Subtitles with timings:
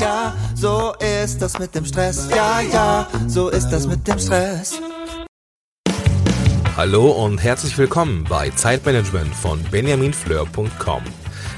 [0.00, 2.28] ja, so ist das mit dem Stress.
[2.30, 4.80] Ja, ja, so ist das mit dem Stress.
[6.76, 11.02] Hallo und herzlich willkommen bei Zeitmanagement von benjaminfleur.com.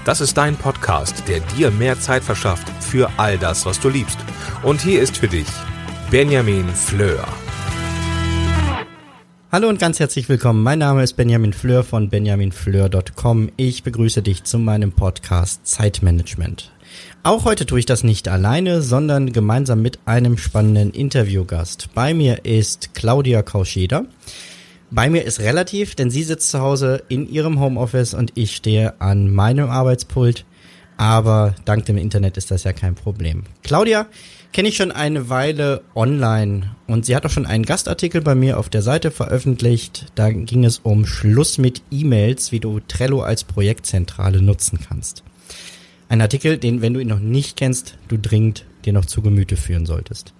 [0.04, 4.18] Das ist dein Podcast, der dir mehr Zeit verschafft für all das, was du liebst.
[4.62, 5.48] Und hier ist für dich
[6.10, 7.26] Benjamin Fleur.
[9.50, 10.62] Hallo und ganz herzlich willkommen.
[10.62, 13.50] Mein Name ist Benjamin Fleur von benjaminfleur.com.
[13.56, 16.70] Ich begrüße dich zu meinem Podcast Zeitmanagement.
[17.24, 21.88] Auch heute tue ich das nicht alleine, sondern gemeinsam mit einem spannenden Interviewgast.
[21.92, 24.04] Bei mir ist Claudia Kauscheder.
[24.90, 29.00] Bei mir ist relativ, denn sie sitzt zu Hause in ihrem Homeoffice und ich stehe
[29.00, 30.46] an meinem Arbeitspult.
[30.96, 33.44] Aber dank dem Internet ist das ja kein Problem.
[33.62, 34.06] Claudia
[34.52, 38.58] kenne ich schon eine Weile online und sie hat auch schon einen Gastartikel bei mir
[38.58, 40.06] auf der Seite veröffentlicht.
[40.14, 45.22] Da ging es um Schluss mit E-Mails, wie du Trello als Projektzentrale nutzen kannst.
[46.08, 49.56] Ein Artikel, den, wenn du ihn noch nicht kennst, du dringend dir noch zu Gemüte
[49.56, 50.32] führen solltest.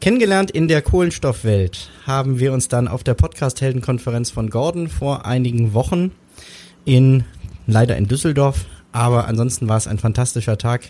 [0.00, 5.72] Kennengelernt in der Kohlenstoffwelt haben wir uns dann auf der Podcast-Heldenkonferenz von Gordon vor einigen
[5.74, 6.12] Wochen
[6.84, 7.24] in,
[7.66, 10.88] leider in Düsseldorf, aber ansonsten war es ein fantastischer Tag.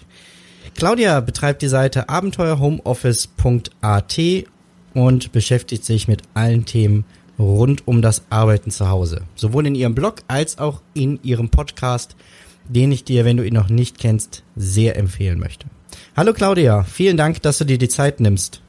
[0.75, 4.21] Claudia betreibt die Seite abenteuerhomeoffice.at
[4.95, 7.05] und beschäftigt sich mit allen Themen
[7.39, 9.23] rund um das Arbeiten zu Hause.
[9.35, 12.17] Sowohl in ihrem Blog als auch in ihrem Podcast,
[12.69, 15.67] den ich dir, wenn du ihn noch nicht kennst, sehr empfehlen möchte.
[16.17, 18.61] Hallo Claudia, vielen Dank, dass du dir die Zeit nimmst.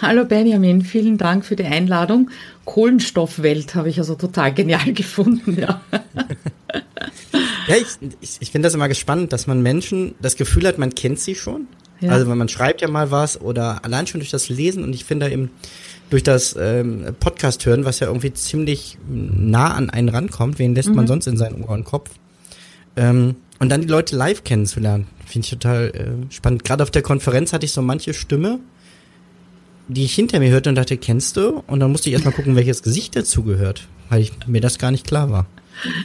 [0.00, 2.30] Hallo Benjamin, vielen Dank für die Einladung.
[2.64, 5.80] Kohlenstoffwelt habe ich also total genial gefunden, ja.
[7.66, 10.94] ja, ich, ich, ich finde das immer gespannt, dass man Menschen das Gefühl hat, man
[10.94, 11.66] kennt sie schon.
[12.00, 12.10] Ja.
[12.10, 15.04] Also wenn man schreibt ja mal was oder allein schon durch das Lesen und ich
[15.04, 15.50] finde eben
[16.10, 20.88] durch das ähm, Podcast hören, was ja irgendwie ziemlich nah an einen rankommt, wen lässt
[20.88, 20.96] mhm.
[20.96, 22.10] man sonst in seinen Ohr und Kopf?
[22.96, 26.64] Ähm, und dann die Leute live kennenzulernen, finde ich total äh, spannend.
[26.64, 28.58] Gerade auf der Konferenz hatte ich so manche Stimme,
[29.88, 31.62] die ich hinter mir hörte und dachte, kennst du?
[31.66, 34.90] Und dann musste ich erstmal gucken, welches Gesicht dazu gehört, weil ich, mir das gar
[34.90, 35.46] nicht klar war.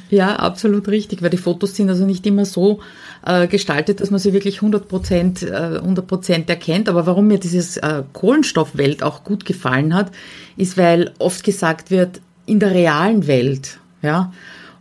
[0.10, 2.80] Ja, absolut richtig, weil die Fotos sind also nicht immer so
[3.26, 6.90] äh, gestaltet, dass man sie wirklich 100 Prozent äh, 100 erkennt.
[6.90, 10.12] Aber warum mir dieses äh, Kohlenstoffwelt auch gut gefallen hat,
[10.56, 14.32] ist, weil oft gesagt wird, in der realen Welt, ja,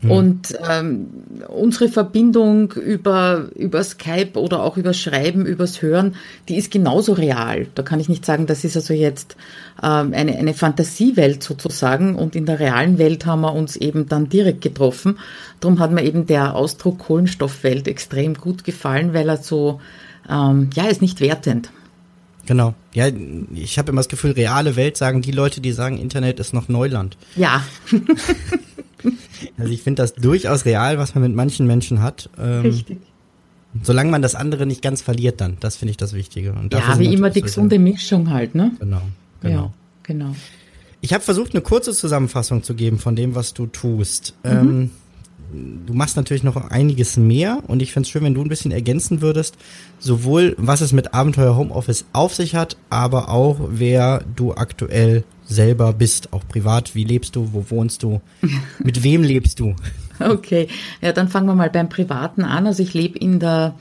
[0.02, 0.10] Mhm.
[0.10, 1.06] Und ähm,
[1.48, 6.16] unsere Verbindung über, über Skype oder auch über Schreiben, übers Hören,
[6.48, 7.66] die ist genauso real.
[7.74, 9.36] Da kann ich nicht sagen, das ist also jetzt
[9.82, 12.16] ähm, eine, eine Fantasiewelt sozusagen.
[12.16, 15.18] Und in der realen Welt haben wir uns eben dann direkt getroffen.
[15.60, 19.80] Darum hat mir eben der Ausdruck Kohlenstoffwelt extrem gut gefallen, weil er so,
[20.28, 21.70] ähm, ja, ist nicht wertend.
[22.46, 22.74] Genau.
[22.94, 23.08] Ja,
[23.54, 26.68] ich habe immer das Gefühl, reale Welt sagen die Leute, die sagen, Internet ist noch
[26.68, 27.16] Neuland.
[27.34, 27.64] Ja.
[29.58, 32.30] Also ich finde das durchaus real, was man mit manchen Menschen hat.
[32.38, 32.98] Ähm, Richtig.
[33.82, 35.56] Solange man das andere nicht ganz verliert, dann.
[35.60, 36.52] Das finde ich das Wichtige.
[36.52, 38.72] Und ja, wie immer die gesunde Mischung halt, ne?
[38.78, 39.02] Genau,
[39.40, 39.62] genau.
[39.62, 39.72] Ja,
[40.02, 40.34] genau.
[41.00, 44.34] Ich habe versucht, eine kurze Zusammenfassung zu geben von dem, was du tust.
[44.44, 44.50] Mhm.
[44.50, 44.90] Ähm,
[45.86, 48.72] du machst natürlich noch einiges mehr und ich fände es schön, wenn du ein bisschen
[48.72, 49.56] ergänzen würdest,
[49.98, 55.92] sowohl was es mit Abenteuer Homeoffice auf sich hat, aber auch wer du aktuell selber
[55.92, 56.94] bist, auch privat.
[56.94, 57.52] Wie lebst du?
[57.52, 58.20] Wo wohnst du?
[58.82, 59.74] Mit wem lebst du?
[60.18, 60.68] Okay,
[61.02, 62.66] ja, dann fangen wir mal beim Privaten an.
[62.66, 63.74] Also ich lebe in der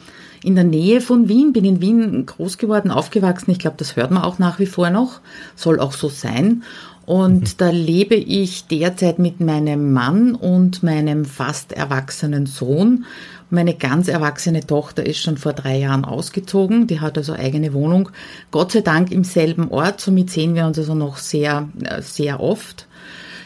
[0.44, 3.52] in der Nähe von Wien, bin in Wien groß geworden, aufgewachsen.
[3.52, 5.22] Ich glaube, das hört man auch nach wie vor noch,
[5.56, 6.64] soll auch so sein.
[7.06, 7.58] Und mhm.
[7.58, 13.06] da lebe ich derzeit mit meinem Mann und meinem fast erwachsenen Sohn.
[13.50, 16.88] Meine ganz erwachsene Tochter ist schon vor drei Jahren ausgezogen.
[16.88, 18.10] Die hat also eigene Wohnung.
[18.52, 20.02] Gott sei Dank im selben Ort.
[20.02, 22.88] Somit sehen wir uns also noch sehr, äh, sehr oft.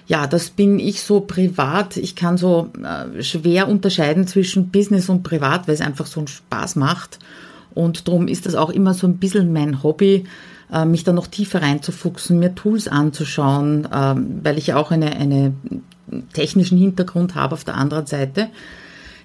[0.07, 1.97] Ja, das bin ich so privat.
[1.97, 6.27] Ich kann so äh, schwer unterscheiden zwischen Business und Privat, weil es einfach so einen
[6.27, 7.19] Spaß macht.
[7.75, 10.23] Und darum ist das auch immer so ein bisschen mein Hobby,
[10.71, 15.53] äh, mich da noch tiefer reinzufuchsen, mir Tools anzuschauen, ähm, weil ich auch eine, eine
[16.33, 18.49] technischen Hintergrund habe auf der anderen Seite.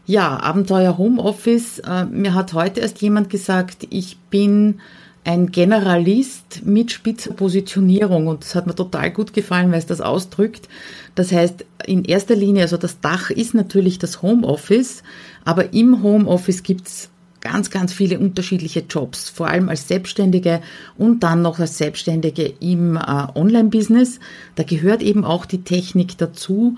[0.07, 1.79] Ja, Abenteuer Homeoffice.
[1.79, 4.81] Äh, mir hat heute erst jemand gesagt, ich bin
[5.25, 10.03] ein Generalist mit spitzer Positionierung und das hat mir total gut gefallen, weil es das
[10.03, 10.69] ausdrückt.
[11.15, 15.03] Das heißt, in erster Linie, also das Dach ist natürlich das Homeoffice,
[15.47, 17.09] aber im Homeoffice gibt's
[17.41, 20.61] ganz, ganz viele unterschiedliche Jobs, vor allem als Selbstständige
[20.99, 23.01] und dann noch als Selbstständige im äh,
[23.35, 24.19] Online-Business.
[24.57, 26.77] Da gehört eben auch die Technik dazu,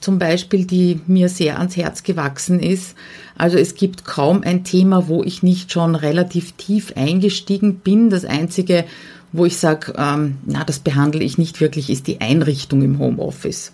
[0.00, 2.94] zum Beispiel, die mir sehr ans Herz gewachsen ist.
[3.36, 8.10] Also es gibt kaum ein Thema, wo ich nicht schon relativ tief eingestiegen bin.
[8.10, 8.84] Das Einzige,
[9.32, 13.72] wo ich sage, ähm, na, das behandle ich nicht wirklich, ist die Einrichtung im Homeoffice.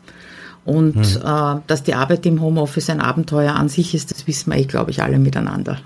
[0.65, 1.23] Und hm.
[1.23, 4.91] äh, dass die Arbeit im Homeoffice ein Abenteuer an sich ist, das wissen wir, glaube
[4.91, 5.79] ich, alle miteinander.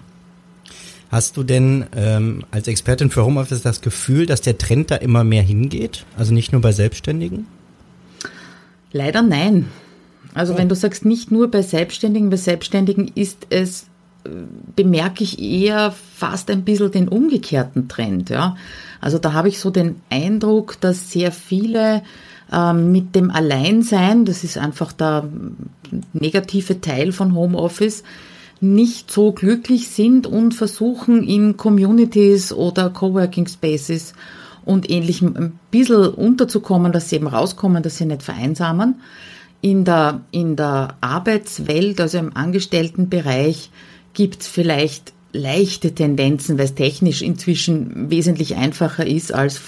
[1.11, 5.25] Hast du denn ähm, als Expertin für Homeoffice das Gefühl, dass der Trend da immer
[5.25, 6.05] mehr hingeht?
[6.17, 7.47] Also nicht nur bei Selbstständigen?
[8.93, 9.67] Leider nein.
[10.39, 13.87] Also wenn du sagst, nicht nur bei Selbstständigen, bei Selbstständigen ist es,
[14.25, 14.31] äh,
[14.77, 18.31] bemerke ich eher fast ein bisschen den umgekehrten Trend.
[18.31, 18.57] Ja?
[19.01, 22.03] Also da habe ich so den Eindruck, dass sehr viele
[22.53, 25.29] ähm, mit dem Alleinsein, das ist einfach der
[26.13, 28.05] negative Teil von Homeoffice,
[28.61, 34.15] nicht so glücklich sind und versuchen in Communities oder Coworking Spaces
[34.65, 38.97] und ähnlichem ein bisschen unterzukommen, dass sie eben rauskommen, dass sie nicht vereinsamen.
[39.61, 43.71] In der, in der Arbeitswelt, also im Angestelltenbereich,
[44.15, 49.61] gibt es vielleicht leichte Tendenzen, weil es technisch inzwischen wesentlich einfacher ist als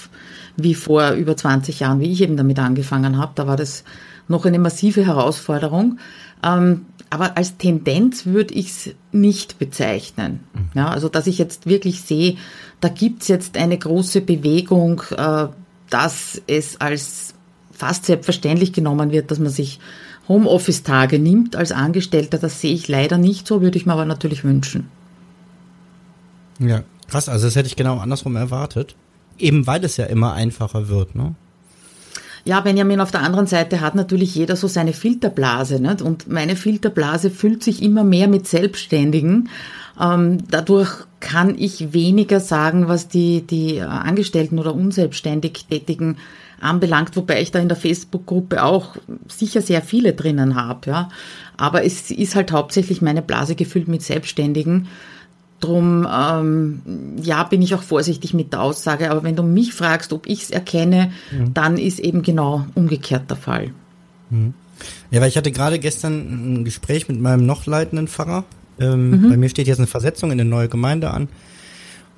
[0.57, 3.33] wie vor über 20 Jahren, wie ich eben damit angefangen habe.
[3.35, 3.83] Da war das
[4.27, 5.99] noch eine massive Herausforderung.
[6.43, 10.41] Ähm, aber als Tendenz würde ich es nicht bezeichnen.
[10.53, 10.69] Mhm.
[10.73, 12.37] Ja, also dass ich jetzt wirklich sehe,
[12.79, 15.47] da gibt es jetzt eine große Bewegung, äh,
[15.89, 17.35] dass es als
[17.81, 19.79] fast selbstverständlich genommen wird, dass man sich
[20.27, 22.37] Homeoffice-Tage nimmt als Angestellter.
[22.37, 24.87] Das sehe ich leider nicht so, würde ich mir aber natürlich wünschen.
[26.59, 27.27] Ja, krass.
[27.27, 28.95] Also das hätte ich genau andersrum erwartet.
[29.39, 31.33] Eben weil es ja immer einfacher wird, ne?
[32.43, 35.79] Ja, Benjamin, auf der anderen Seite hat natürlich jeder so seine Filterblase.
[35.79, 36.03] Nicht?
[36.03, 39.49] Und meine Filterblase füllt sich immer mehr mit Selbstständigen.
[39.99, 46.17] Ähm, dadurch kann ich weniger sagen, was die, die Angestellten oder unselbstständig Tätigen
[46.61, 48.95] anbelangt, wobei ich da in der Facebook-Gruppe auch
[49.27, 50.89] sicher sehr viele drinnen habe.
[50.89, 51.09] Ja.
[51.57, 54.87] Aber es ist halt hauptsächlich meine Blase gefüllt mit Selbstständigen.
[55.59, 56.81] Drum, ähm,
[57.21, 59.11] ja, bin ich auch vorsichtig mit der Aussage.
[59.11, 61.53] Aber wenn du mich fragst, ob ich es erkenne, mhm.
[61.53, 63.69] dann ist eben genau umgekehrt der Fall.
[64.29, 64.53] Mhm.
[65.11, 68.43] Ja, weil ich hatte gerade gestern ein Gespräch mit meinem noch leitenden Pfarrer.
[68.79, 69.29] Ähm, mhm.
[69.29, 71.27] Bei mir steht jetzt eine Versetzung in eine neue Gemeinde an.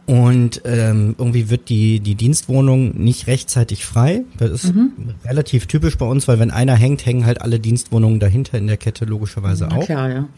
[0.06, 4.24] Und ähm, irgendwie wird die, die Dienstwohnung nicht rechtzeitig frei.
[4.38, 4.92] Das ist mhm.
[5.24, 8.76] relativ typisch bei uns, weil wenn einer hängt, hängen halt alle Dienstwohnungen dahinter in der
[8.76, 9.86] Kette logischerweise Na, auch.
[9.86, 10.30] Klar, ja.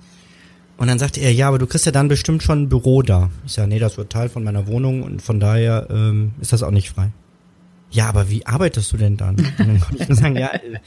[0.78, 3.32] Und dann sagte er, ja, aber du kriegst ja dann bestimmt schon ein Büro da.
[3.46, 6.62] Ich sage, nee, das wird Teil von meiner Wohnung und von daher ähm, ist das
[6.64, 7.12] auch nicht frei.
[7.92, 9.36] Ja, aber wie arbeitest du denn dann?
[9.36, 10.80] Und dann konnte ich nur sagen, ja, äh,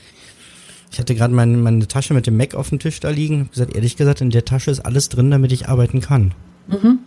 [0.93, 3.41] ich hatte gerade meine, meine Tasche mit dem Mac auf dem Tisch da liegen.
[3.41, 6.33] Hab gesagt, ehrlich gesagt, in der Tasche ist alles drin, damit ich arbeiten kann.
[6.69, 6.99] Mhm.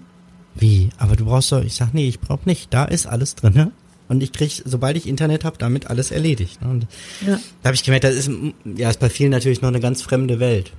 [0.55, 0.89] Wie?
[0.97, 2.73] Aber du brauchst doch, ich sag, nee, ich brauch nicht.
[2.73, 3.71] Da ist alles drin.
[4.09, 6.59] Und ich krieg, sobald ich Internet habe, damit alles erledigt.
[6.61, 6.85] Und
[7.25, 7.39] ja.
[7.61, 8.29] da habe ich gemerkt, das ist,
[8.65, 10.73] ja, ist bei vielen natürlich noch eine ganz fremde Welt.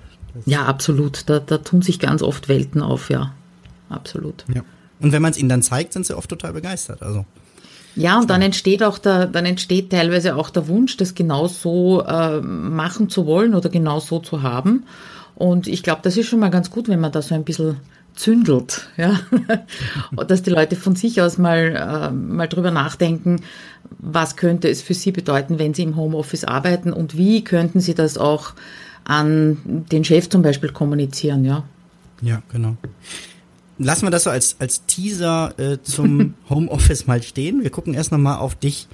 [0.45, 1.29] Ja, absolut.
[1.29, 3.35] Da, da tun sich ganz oft Welten auf, ja.
[3.89, 4.45] Absolut.
[4.55, 4.63] Ja.
[5.01, 7.03] Und wenn man es ihnen dann zeigt, sind sie oft total begeistert.
[7.03, 7.25] Also.
[7.97, 12.03] Ja, und dann entsteht auch der, dann entsteht teilweise auch der Wunsch, das genau so
[12.03, 14.85] äh, machen zu wollen oder genau so zu haben.
[15.35, 17.77] Und ich glaube, das ist schon mal ganz gut, wenn man da so ein bisschen
[18.15, 19.21] zündelt, ja,
[20.27, 23.41] dass die Leute von sich aus mal, äh, mal drüber nachdenken,
[23.99, 27.95] was könnte es für sie bedeuten, wenn sie im Homeoffice arbeiten und wie könnten sie
[27.95, 28.55] das auch
[29.05, 31.65] an den Chef zum Beispiel kommunizieren, ja.
[32.21, 32.77] Ja, genau.
[33.79, 37.63] Lassen wir das so als, als Teaser äh, zum Homeoffice mal stehen.
[37.63, 38.87] Wir gucken erst nochmal auf dich.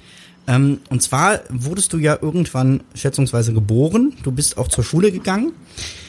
[0.47, 4.13] Ähm, und zwar wurdest du ja irgendwann schätzungsweise geboren.
[4.23, 5.51] Du bist auch zur Schule gegangen.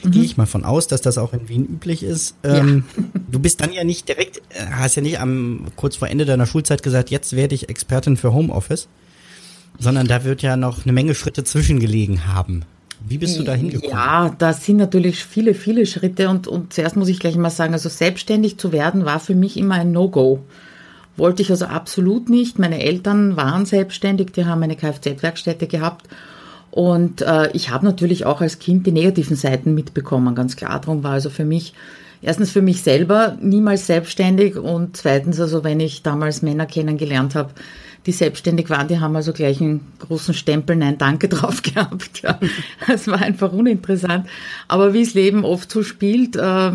[0.03, 0.11] Mhm.
[0.11, 2.35] Gehe ich mal von aus, dass das auch in Wien üblich ist.
[2.43, 3.05] Ähm, ja.
[3.31, 6.47] Du bist dann ja nicht direkt, äh, hast ja nicht am kurz vor Ende deiner
[6.47, 8.89] Schulzeit gesagt, jetzt werde ich Expertin für Homeoffice,
[9.79, 12.65] sondern da wird ja noch eine Menge Schritte zwischengelegen haben.
[13.07, 13.97] Wie bist du da hingekommen?
[13.97, 17.73] Ja, da sind natürlich viele, viele Schritte und, und zuerst muss ich gleich mal sagen,
[17.73, 20.41] also selbstständig zu werden war für mich immer ein No-Go.
[21.21, 22.59] Wollte ich also absolut nicht.
[22.59, 26.09] Meine Eltern waren selbstständig, die haben eine Kfz-Werkstätte gehabt
[26.71, 30.81] und äh, ich habe natürlich auch als Kind die negativen Seiten mitbekommen, ganz klar.
[30.81, 31.75] Darum war also für mich
[32.23, 37.51] erstens für mich selber niemals selbstständig und zweitens also, wenn ich damals Männer kennengelernt habe,
[38.07, 42.23] die selbstständig waren, die haben also gleich einen großen Stempel Nein, danke drauf gehabt.
[42.23, 42.39] Ja.
[42.89, 44.27] Es war einfach uninteressant.
[44.69, 46.73] Aber wie das Leben oft so spielt, äh,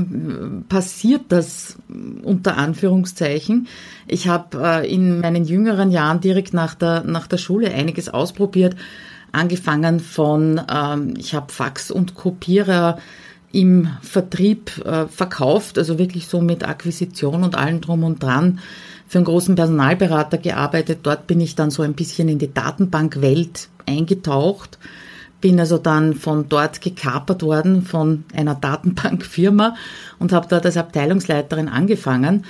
[0.70, 1.78] passiert das
[2.24, 3.68] unter Anführungszeichen.
[4.08, 8.76] Ich habe äh, in meinen jüngeren Jahren direkt nach der, nach der Schule einiges ausprobiert.
[9.32, 13.00] Angefangen von, ähm, ich habe Fax und Kopierer
[13.56, 18.60] im Vertrieb äh, verkauft, also wirklich so mit Akquisition und allem drum und dran
[19.08, 21.00] für einen großen Personalberater gearbeitet.
[21.04, 24.78] Dort bin ich dann so ein bisschen in die Datenbankwelt eingetaucht.
[25.40, 29.76] Bin also dann von dort gekapert worden von einer Datenbankfirma
[30.20, 32.44] und habe dort als Abteilungsleiterin angefangen.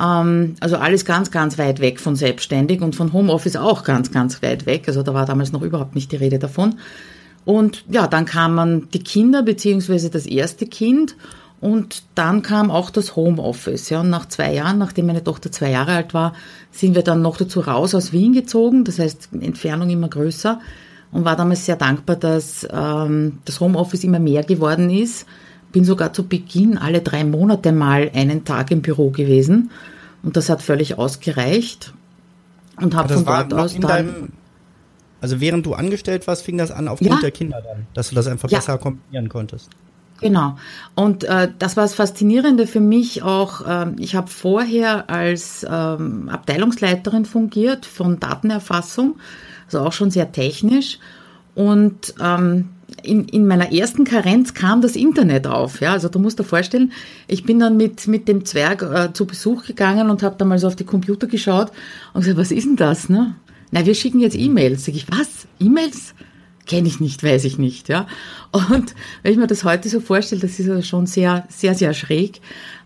[0.00, 4.42] Ähm, also alles ganz, ganz weit weg von selbstständig und von Homeoffice auch ganz, ganz
[4.42, 4.84] weit weg.
[4.88, 6.76] Also da war damals noch überhaupt nicht die Rede davon.
[7.44, 11.16] Und ja, dann kamen die Kinder beziehungsweise das erste Kind
[11.60, 13.90] Und dann kam auch das Homeoffice.
[13.90, 16.34] Ja, und nach zwei Jahren, nachdem meine Tochter zwei Jahre alt war,
[16.70, 18.84] sind wir dann noch dazu raus aus Wien gezogen.
[18.84, 20.60] Das heißt, Entfernung immer größer.
[21.10, 25.26] Und war damals sehr dankbar, dass ähm, das Homeoffice immer mehr geworden ist.
[25.72, 29.70] Bin sogar zu Beginn alle drei Monate mal einen Tag im Büro gewesen.
[30.22, 31.92] Und das hat völlig ausgereicht.
[32.80, 34.32] Und habe von dort aus dann.
[35.20, 37.20] Also während du angestellt warst, fing das an aufgrund ja.
[37.20, 38.58] der Kinder dann, dass du das einfach ja.
[38.58, 39.70] besser kombinieren konntest.
[40.20, 40.56] Genau.
[40.94, 43.66] Und äh, das war das Faszinierende für mich auch.
[43.66, 49.16] Äh, ich habe vorher als ähm, Abteilungsleiterin fungiert von Datenerfassung,
[49.66, 50.98] also auch schon sehr technisch.
[51.54, 52.70] Und ähm,
[53.02, 55.80] in, in meiner ersten Karenz kam das Internet auf.
[55.80, 56.92] Ja, also du musst dir vorstellen,
[57.26, 60.58] ich bin dann mit, mit dem Zwerg äh, zu Besuch gegangen und habe dann mal
[60.58, 61.70] so auf die Computer geschaut
[62.12, 63.08] und gesagt, was ist denn das?
[63.08, 63.36] Ne?
[63.70, 64.84] Na, wir schicken jetzt E-Mails.
[64.84, 65.46] Sag ich, was?
[65.60, 66.14] E-Mails?
[66.66, 67.88] Kenne ich nicht, weiß ich nicht.
[67.88, 68.06] Ja.
[68.52, 71.94] Und wenn ich mir das heute so vorstelle, das ist also schon sehr, sehr, sehr
[71.94, 72.40] schräg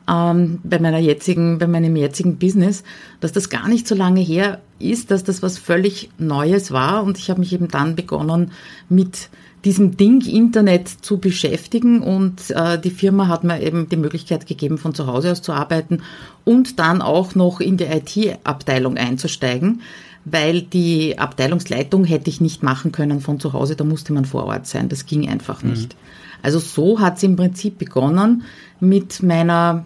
[0.09, 2.85] ähm, bei meiner jetzigen, bei meinem jetzigen Business,
[3.21, 7.03] dass das gar nicht so lange her ist, dass das was völlig Neues war.
[7.03, 8.53] Und ich habe mich eben dann begonnen
[8.89, 9.31] mit
[9.65, 14.77] diesem Ding Internet zu beschäftigen und äh, die Firma hat mir eben die Möglichkeit gegeben,
[14.77, 16.03] von zu Hause aus zu arbeiten
[16.45, 19.83] und dann auch noch in die IT-Abteilung einzusteigen,
[20.25, 24.45] weil die Abteilungsleitung hätte ich nicht machen können von zu Hause, da musste man vor
[24.45, 25.71] Ort sein, das ging einfach mhm.
[25.71, 25.97] nicht.
[26.43, 28.43] Also so hat es im Prinzip begonnen
[28.81, 29.85] mit meiner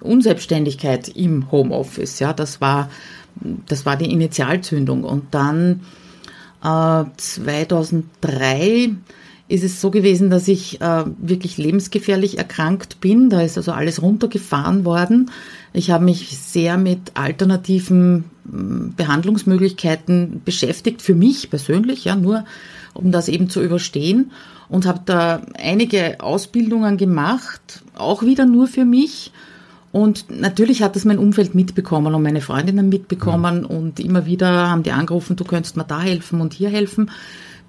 [0.00, 2.18] Unselbstständigkeit im Homeoffice.
[2.18, 2.90] Ja, das war,
[3.66, 5.82] das war die Initialzündung und dann
[6.60, 8.90] 2003 äh,
[9.48, 13.30] ist es so gewesen, dass ich äh, wirklich lebensgefährlich erkrankt bin.
[13.30, 15.30] Da ist also alles runtergefahren worden.
[15.78, 22.44] Ich habe mich sehr mit alternativen hm, Behandlungsmöglichkeiten beschäftigt, für mich persönlich, ja, nur
[22.94, 24.32] um das eben zu überstehen
[24.68, 29.30] und habe da einige Ausbildungen gemacht, auch wieder nur für mich
[29.92, 34.82] und natürlich hat das mein Umfeld mitbekommen und meine Freundinnen mitbekommen und immer wieder haben
[34.82, 37.10] die angerufen, du könntest mir da helfen und hier helfen.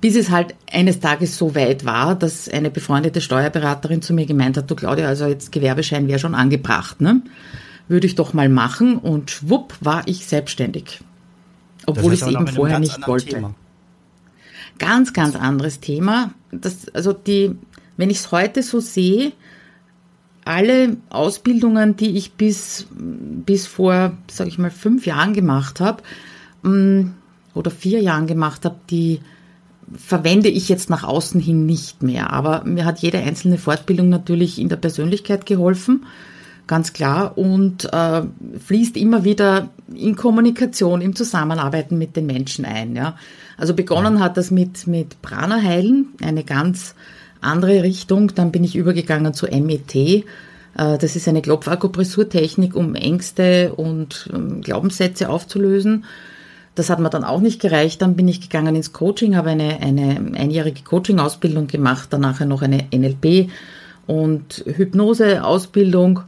[0.01, 4.57] Bis es halt eines Tages so weit war, dass eine befreundete Steuerberaterin zu mir gemeint
[4.57, 7.21] hat, du Claudia, also jetzt Gewerbeschein wäre schon angebracht, ne?
[7.89, 11.01] Würde ich doch mal machen und schwupp war ich selbstständig.
[11.85, 13.27] Obwohl ich es eben vorher nicht wollte.
[13.27, 13.55] Thema.
[14.77, 16.31] Ganz, ganz anderes Thema.
[16.51, 17.57] Das, also die,
[17.97, 19.33] wenn ich es heute so sehe,
[20.45, 26.01] alle Ausbildungen, die ich bis, bis vor, sage ich mal, fünf Jahren gemacht habe
[26.63, 27.11] mm,
[27.53, 29.19] oder vier Jahren gemacht habe, die
[29.95, 32.31] verwende ich jetzt nach außen hin nicht mehr.
[32.31, 36.05] Aber mir hat jede einzelne Fortbildung natürlich in der Persönlichkeit geholfen,
[36.69, 38.21] ganz klar, und äh,
[38.65, 42.95] fließt immer wieder in Kommunikation, im Zusammenarbeiten mit den Menschen ein.
[42.95, 43.17] Ja.
[43.57, 46.95] Also begonnen hat das mit, mit Prana heilen, eine ganz
[47.41, 48.33] andere Richtung.
[48.35, 49.95] Dann bin ich übergegangen zu MET.
[49.95, 50.23] Äh,
[50.75, 56.05] das ist eine Klopfakupressurtechnik, um Ängste und ähm, Glaubenssätze aufzulösen.
[56.75, 58.03] Das hat mir dann auch nicht gereicht.
[58.03, 62.85] Dann bin ich gegangen ins Coaching, habe eine, eine einjährige Coaching-Ausbildung gemacht, danach noch eine
[62.93, 63.49] NLP
[64.05, 66.21] und Hypnose-Ausbildung.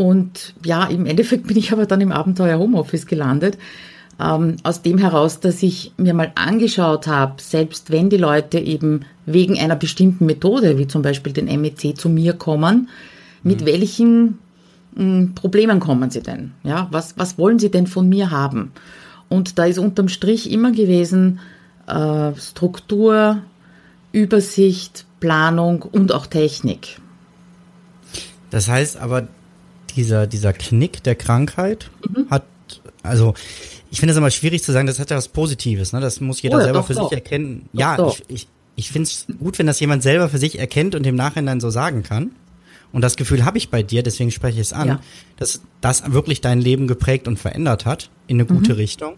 [0.00, 3.58] Und ja, im Endeffekt bin ich aber dann im Abenteuer Homeoffice gelandet,
[4.18, 9.02] ähm, aus dem heraus, dass ich mir mal angeschaut habe, selbst wenn die Leute eben
[9.26, 12.88] wegen einer bestimmten Methode, wie zum Beispiel den MEC, zu mir kommen,
[13.42, 13.66] mit mhm.
[13.66, 14.38] welchen
[14.94, 16.52] mh, hm, Problemen kommen sie denn?
[16.62, 18.72] Ja, was, was wollen sie denn von mir haben?
[19.28, 21.40] Und da ist unterm Strich immer gewesen
[21.86, 23.42] äh, Struktur,
[24.12, 26.98] Übersicht, Planung und auch Technik.
[28.48, 29.28] Das heißt aber,
[29.94, 32.30] dieser, dieser Knick der Krankheit mhm.
[32.30, 32.44] hat,
[33.02, 33.34] also
[33.90, 36.00] ich finde es immer schwierig zu sagen, das hat ja was Positives, ne?
[36.00, 37.08] Das muss jeder oh, selber doch, für doch.
[37.08, 37.68] sich erkennen.
[37.72, 40.94] Doch, ja, ich, ich, ich finde es gut, wenn das jemand selber für sich erkennt
[40.94, 42.32] und im Nachhinein so sagen kann.
[42.92, 45.00] Und das Gefühl habe ich bei dir, deswegen spreche ich es an, ja.
[45.36, 48.78] dass das wirklich dein Leben geprägt und verändert hat in eine gute mhm.
[48.78, 49.14] Richtung.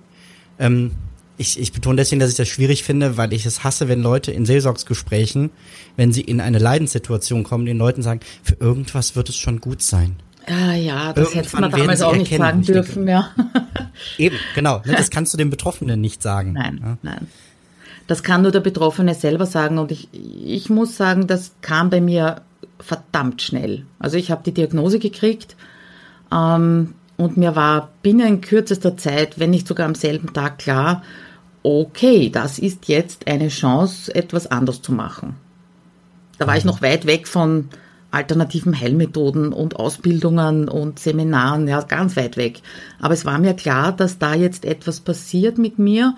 [0.59, 0.93] Ähm,
[1.39, 4.31] ich, ich betone deswegen, dass ich das schwierig finde, weil ich es hasse, wenn Leute
[4.31, 5.51] in Seelsorgsgesprächen,
[5.97, 9.83] wenn sie in eine Leidenssituation kommen, den Leuten sagen, für irgendwas wird es schon gut
[9.83, 10.17] sein.
[10.47, 13.31] Ah, ja, das hätte man damals auch nicht sagen dürfen, ja.
[14.19, 14.83] Eben, genau.
[14.85, 16.53] Ne, das kannst du dem Betroffenen nicht sagen.
[16.55, 16.99] Nein, ja.
[17.03, 17.29] nein.
[18.07, 22.01] Das kann nur der Betroffene selber sagen und ich, ich muss sagen, das kam bei
[22.01, 22.43] mir
[22.81, 23.87] verdammt schnell.
[23.99, 25.57] Also ich habe die Diagnose gekriegt
[26.33, 31.03] ähm, und mir war binnen kürzester Zeit, wenn nicht sogar am selben Tag klar,
[31.63, 35.37] okay, das ist jetzt eine Chance, etwas anders zu machen.
[36.39, 36.71] Da war ich mhm.
[36.71, 37.69] noch weit weg von
[38.13, 42.61] alternativen Heilmethoden und Ausbildungen und Seminaren, ja, ganz weit weg.
[43.01, 46.15] Aber es war mir klar, dass da jetzt etwas passiert mit mir,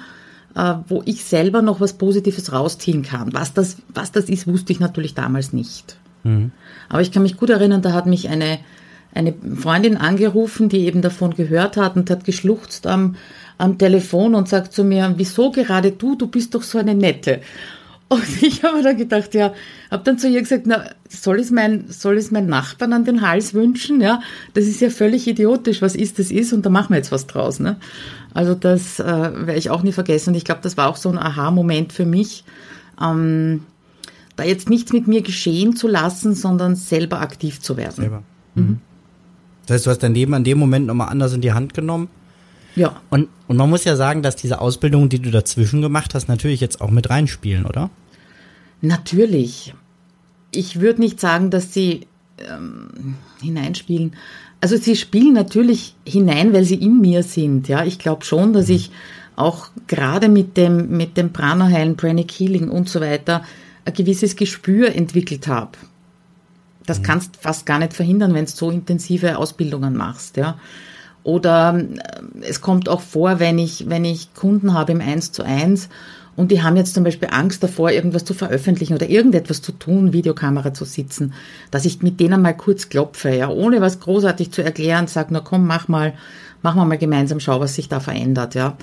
[0.57, 3.33] äh, wo ich selber noch was Positives rausziehen kann.
[3.33, 5.97] Was das, was das ist, wusste ich natürlich damals nicht.
[6.25, 6.51] Mhm.
[6.89, 8.59] Aber ich kann mich gut erinnern, da hat mich eine,
[9.15, 13.15] eine Freundin angerufen, die eben davon gehört hat und hat geschluchzt am,
[13.57, 17.41] am Telefon und sagt zu mir, wieso gerade du, du bist doch so eine Nette.
[18.15, 19.53] Und ich habe da gedacht, ja,
[19.91, 23.21] habe dann zu ihr gesagt, na, soll es mein, soll es mein Nachbarn an den
[23.21, 24.01] Hals wünschen?
[24.01, 24.21] Ja,
[24.55, 25.83] das ist ja völlig idiotisch.
[25.83, 27.59] Was ist, das ist und da machen wir jetzt was draus.
[27.59, 27.77] Ne?
[28.33, 30.31] Also das äh, werde ich auch nie vergessen.
[30.31, 32.45] Und ich glaube, das war auch so ein Aha-Moment für mich,
[33.01, 33.63] ähm,
[34.37, 37.97] da jetzt nichts mit mir geschehen zu lassen, sondern selber aktiv zu werden.
[37.97, 38.23] Selber.
[38.55, 38.81] Mhm.
[39.67, 42.09] Das heißt, du hast dein Leben an dem Moment nochmal anders in die Hand genommen
[42.77, 43.01] ja.
[43.11, 46.61] Und, und man muss ja sagen, dass diese Ausbildung, die du dazwischen gemacht hast, natürlich
[46.61, 47.91] jetzt auch mit reinspielen, oder?
[48.81, 49.75] Natürlich.
[50.51, 52.07] Ich würde nicht sagen, dass sie
[52.39, 54.15] ähm, hineinspielen.
[54.61, 57.69] Also sie spielen natürlich hinein, weil sie in mir sind.
[57.69, 58.91] Ja, ich glaube schon, dass ich
[59.37, 63.43] auch gerade mit dem mit dem Prana-Heilen, Pranic Healing und so weiter
[63.85, 65.73] ein gewisses Gespür entwickelt habe.
[66.87, 67.03] Das mhm.
[67.03, 70.37] kannst fast gar nicht verhindern, wenn du so intensive Ausbildungen machst.
[70.37, 70.59] Ja,
[71.25, 75.43] oder äh, es kommt auch vor, wenn ich, wenn ich Kunden habe im Eins zu
[75.43, 75.89] eins
[76.37, 80.13] und die haben jetzt zum Beispiel Angst davor, irgendwas zu veröffentlichen oder irgendetwas zu tun,
[80.13, 81.33] Videokamera zu sitzen,
[81.71, 85.45] dass ich mit denen mal kurz klopfe, ja, ohne was großartig zu erklären, sag nur
[85.45, 86.15] komm, mach mal,
[86.63, 88.77] machen wir mal gemeinsam, schau, was sich da verändert, ja.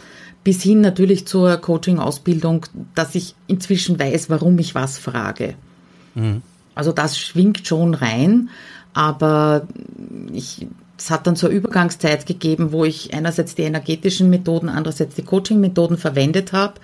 [0.44, 2.66] Bis hin natürlich zur Coaching-Ausbildung,
[2.96, 5.54] dass ich inzwischen weiß, warum ich was frage.
[6.16, 6.42] Mhm.
[6.74, 8.50] Also das schwingt schon rein,
[8.94, 9.68] aber
[10.32, 10.68] ich
[10.98, 15.24] es hat dann so eine Übergangszeit gegeben, wo ich einerseits die energetischen Methoden, andererseits die
[15.24, 16.76] Coaching-Methoden verwendet habe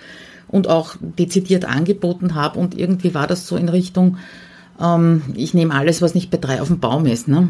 [0.47, 2.59] und auch dezidiert angeboten habe.
[2.59, 4.17] Und irgendwie war das so in Richtung,
[4.79, 7.27] ähm, ich nehme alles, was nicht bei drei auf dem Baum ist.
[7.27, 7.49] Ne?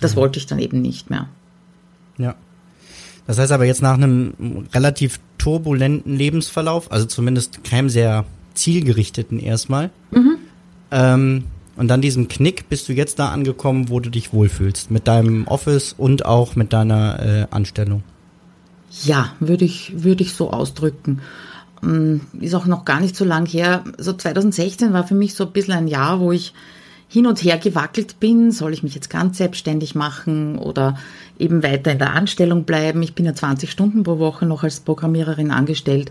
[0.00, 0.20] Das mhm.
[0.20, 1.28] wollte ich dann eben nicht mehr.
[2.18, 2.34] Ja.
[3.26, 9.90] Das heißt aber jetzt nach einem relativ turbulenten Lebensverlauf, also zumindest keinem sehr zielgerichteten erstmal,
[10.12, 10.36] mhm.
[10.90, 11.44] ähm,
[11.76, 14.90] und dann diesem Knick bist du jetzt da angekommen, wo du dich wohlfühlst.
[14.90, 18.02] Mit deinem Office und auch mit deiner äh, Anstellung.
[19.04, 21.20] Ja, würde ich, würde ich so ausdrücken.
[21.86, 23.84] Ähm, ist auch noch gar nicht so lang her.
[23.98, 26.52] So 2016 war für mich so ein bisschen ein Jahr, wo ich
[27.08, 28.50] hin und her gewackelt bin.
[28.50, 30.98] Soll ich mich jetzt ganz selbstständig machen oder
[31.38, 33.02] eben weiter in der Anstellung bleiben?
[33.02, 36.10] Ich bin ja 20 Stunden pro Woche noch als Programmiererin angestellt.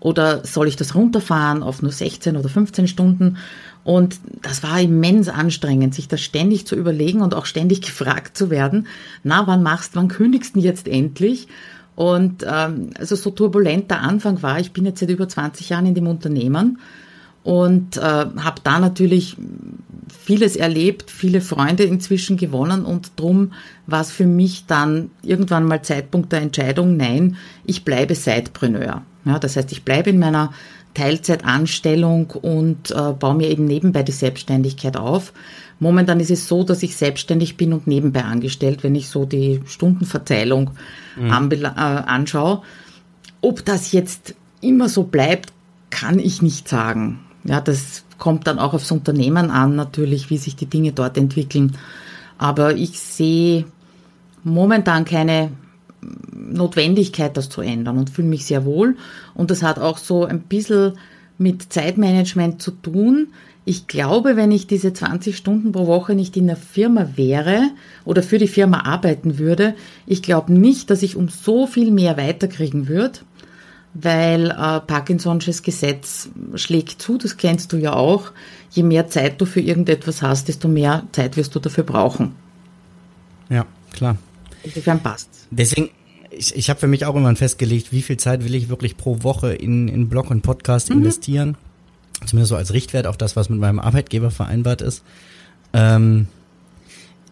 [0.00, 3.36] Oder soll ich das runterfahren auf nur 16 oder 15 Stunden?
[3.84, 8.50] Und das war immens anstrengend, sich das ständig zu überlegen und auch ständig gefragt zu
[8.50, 8.88] werden,
[9.22, 11.46] na, wann machst, wann kündigst du jetzt endlich?
[11.94, 15.86] Und ähm, also so turbulent der Anfang war, ich bin jetzt seit über 20 Jahren
[15.86, 16.78] in dem Unternehmen
[17.42, 19.36] und äh, habe da natürlich
[20.08, 23.52] vieles erlebt, viele Freunde inzwischen gewonnen und drum
[23.86, 29.02] war es für mich dann irgendwann mal Zeitpunkt der Entscheidung, nein, ich bleibe Sidepreneur.
[29.24, 30.52] Ja, das heißt, ich bleibe in meiner
[30.94, 35.32] Teilzeitanstellung und äh, baue mir eben nebenbei die Selbstständigkeit auf.
[35.80, 39.60] Momentan ist es so, dass ich selbstständig bin und nebenbei angestellt, wenn ich so die
[39.66, 40.70] Stundenverteilung
[41.16, 41.50] mhm.
[41.50, 42.62] äh, anschaue.
[43.40, 45.52] Ob das jetzt immer so bleibt,
[45.90, 47.20] kann ich nicht sagen.
[47.44, 51.76] Ja, das kommt dann auch aufs Unternehmen an, natürlich, wie sich die Dinge dort entwickeln.
[52.38, 53.64] Aber ich sehe
[54.44, 55.50] momentan keine
[56.32, 58.96] Notwendigkeit, das zu ändern und fühle mich sehr wohl.
[59.34, 60.94] Und das hat auch so ein bisschen
[61.38, 63.28] mit Zeitmanagement zu tun.
[63.64, 67.70] Ich glaube, wenn ich diese 20 Stunden pro Woche nicht in der Firma wäre
[68.04, 72.16] oder für die Firma arbeiten würde, ich glaube nicht, dass ich um so viel mehr
[72.16, 73.20] weiterkriegen würde,
[73.94, 78.32] weil äh, Parkinson'sches Gesetz schlägt zu, das kennst du ja auch.
[78.70, 82.34] Je mehr Zeit du für irgendetwas hast, desto mehr Zeit wirst du dafür brauchen.
[83.48, 84.16] Ja, klar.
[84.62, 85.28] Insofern passt.
[85.50, 85.90] Deswegen,
[86.30, 89.22] ich, ich habe für mich auch immer festgelegt, wie viel Zeit will ich wirklich pro
[89.22, 90.98] Woche in, in Blog und Podcast mhm.
[90.98, 91.56] investieren.
[92.26, 95.02] Zumindest so als Richtwert, auch das, was mit meinem Arbeitgeber vereinbart ist.
[95.72, 96.28] Ähm,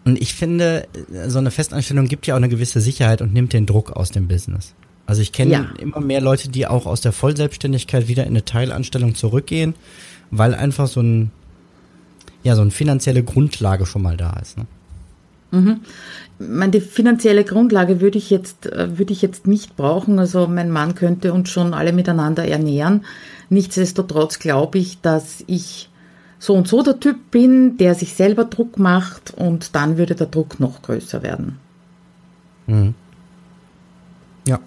[0.05, 0.89] und ich finde,
[1.29, 4.29] so eine Festanstellung gibt ja auch eine gewisse Sicherheit und nimmt den Druck aus dem
[4.29, 4.75] Business.
[5.07, 5.69] Also ich kenne ja.
[5.79, 9.75] immer mehr Leute, die auch aus der Vollselbstständigkeit wieder in eine Teilanstellung zurückgehen,
[10.31, 11.31] weil einfach so ein,
[12.43, 14.57] ja, so eine finanzielle Grundlage schon mal da ist.
[14.57, 14.67] Ne?
[15.51, 15.81] Mhm
[16.41, 20.19] meine, die finanzielle Grundlage würde ich jetzt, äh, würde ich jetzt nicht brauchen.
[20.19, 23.05] Also mein Mann könnte uns schon alle miteinander ernähren.
[23.51, 25.91] Nichtsdestotrotz glaube ich, dass ich
[26.39, 30.29] so und so der Typ bin, der sich selber Druck macht und dann würde der
[30.29, 31.59] Druck noch größer werden.
[32.67, 32.95] Mhm.
[34.49, 34.59] Ja.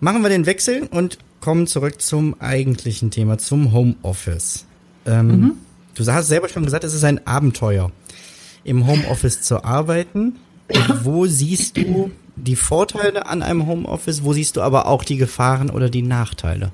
[0.00, 4.64] Machen wir den Wechsel und kommen zurück zum eigentlichen Thema, zum Homeoffice.
[5.04, 5.52] Ähm, mhm.
[5.94, 7.92] Du hast selber schon gesagt, es ist ein Abenteuer,
[8.64, 10.36] im Homeoffice zu arbeiten.
[11.02, 14.24] Wo siehst du die Vorteile an einem Homeoffice?
[14.24, 16.70] Wo siehst du aber auch die Gefahren oder die Nachteile?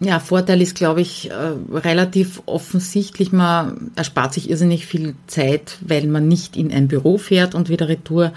[0.00, 1.34] Ja, Vorteil ist, glaube ich, äh,
[1.72, 3.32] relativ offensichtlich.
[3.32, 7.88] Man erspart sich irrsinnig viel Zeit, weil man nicht in ein Büro fährt und wieder
[7.88, 8.32] retour.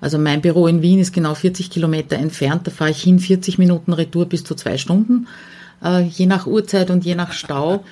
[0.00, 2.66] Also mein Büro in Wien ist genau 40 Kilometer entfernt.
[2.66, 5.28] Da fahre ich hin 40 Minuten Retour bis zu zwei Stunden,
[5.84, 7.84] äh, je nach Uhrzeit und je nach Stau.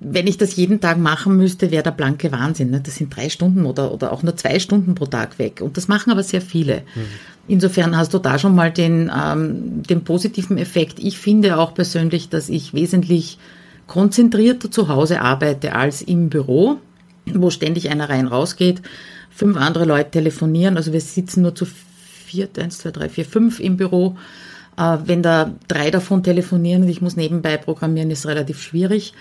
[0.00, 2.70] Wenn ich das jeden Tag machen müsste, wäre der blanke Wahnsinn.
[2.70, 2.80] Ne?
[2.80, 5.60] Das sind drei Stunden oder, oder auch nur zwei Stunden pro Tag weg.
[5.60, 6.82] Und das machen aber sehr viele.
[6.94, 7.00] Mhm.
[7.48, 10.98] Insofern hast du da schon mal den, ähm, den positiven Effekt.
[10.98, 13.38] Ich finde auch persönlich, dass ich wesentlich
[13.86, 16.78] konzentrierter zu Hause arbeite als im Büro,
[17.26, 18.82] wo ständig einer rein rausgeht,
[19.30, 20.76] fünf andere Leute telefonieren.
[20.76, 24.16] Also wir sitzen nur zu viert, eins, zwei, drei, vier, fünf im Büro.
[24.76, 29.14] Äh, wenn da drei davon telefonieren und ich muss nebenbei programmieren, ist relativ schwierig.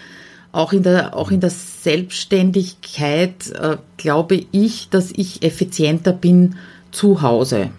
[0.56, 6.56] Auch in der, auch in der Selbstständigkeit äh, glaube ich, dass ich effizienter bin
[6.92, 7.72] zu Hause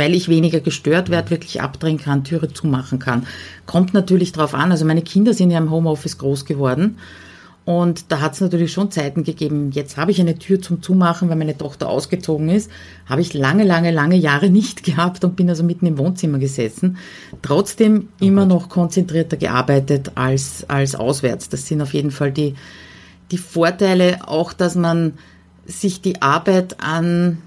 [0.00, 3.26] weil ich weniger gestört werde, wirklich abdrehen kann, Türe zumachen kann.
[3.66, 4.70] Kommt natürlich drauf an.
[4.70, 6.96] Also meine Kinder sind ja im Homeoffice groß geworden.
[7.64, 9.70] Und da hat es natürlich schon Zeiten gegeben.
[9.72, 12.70] Jetzt habe ich eine Tür zum Zumachen, weil meine Tochter ausgezogen ist.
[13.06, 16.96] Habe ich lange, lange, lange Jahre nicht gehabt und bin also mitten im Wohnzimmer gesessen.
[17.42, 21.48] Trotzdem oh immer noch konzentrierter gearbeitet als, als auswärts.
[21.48, 22.54] Das sind auf jeden Fall die,
[23.30, 24.26] die Vorteile.
[24.26, 25.14] Auch, dass man
[25.66, 27.38] sich die Arbeit an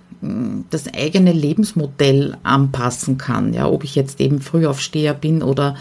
[0.69, 3.53] das eigene Lebensmodell anpassen kann.
[3.53, 5.75] Ja, ob ich jetzt eben Frühaufsteher bin oder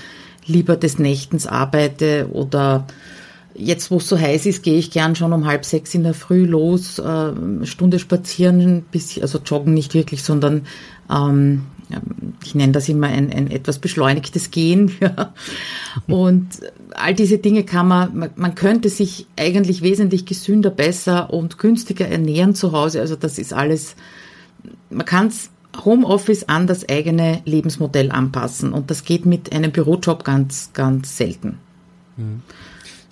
[0.46, 2.86] lieber des Nächtens arbeite oder
[3.54, 6.14] jetzt, wo es so heiß ist, gehe ich gern schon um halb sechs in der
[6.14, 7.32] Früh los, äh,
[7.64, 10.66] Stunde spazieren, bis, also joggen nicht wirklich, sondern
[11.10, 11.62] ähm,
[12.42, 14.92] ich nenne das immer ein, ein etwas beschleunigtes Gehen.
[15.00, 15.34] Ja.
[16.06, 16.48] Und
[16.92, 22.54] all diese Dinge kann man, man könnte sich eigentlich wesentlich gesünder, besser und günstiger ernähren
[22.54, 23.00] zu Hause.
[23.00, 23.94] Also das ist alles
[24.90, 25.50] man kann es
[25.84, 31.58] Homeoffice an das eigene Lebensmodell anpassen und das geht mit einem Bürojob ganz, ganz selten.
[32.16, 32.42] Mhm.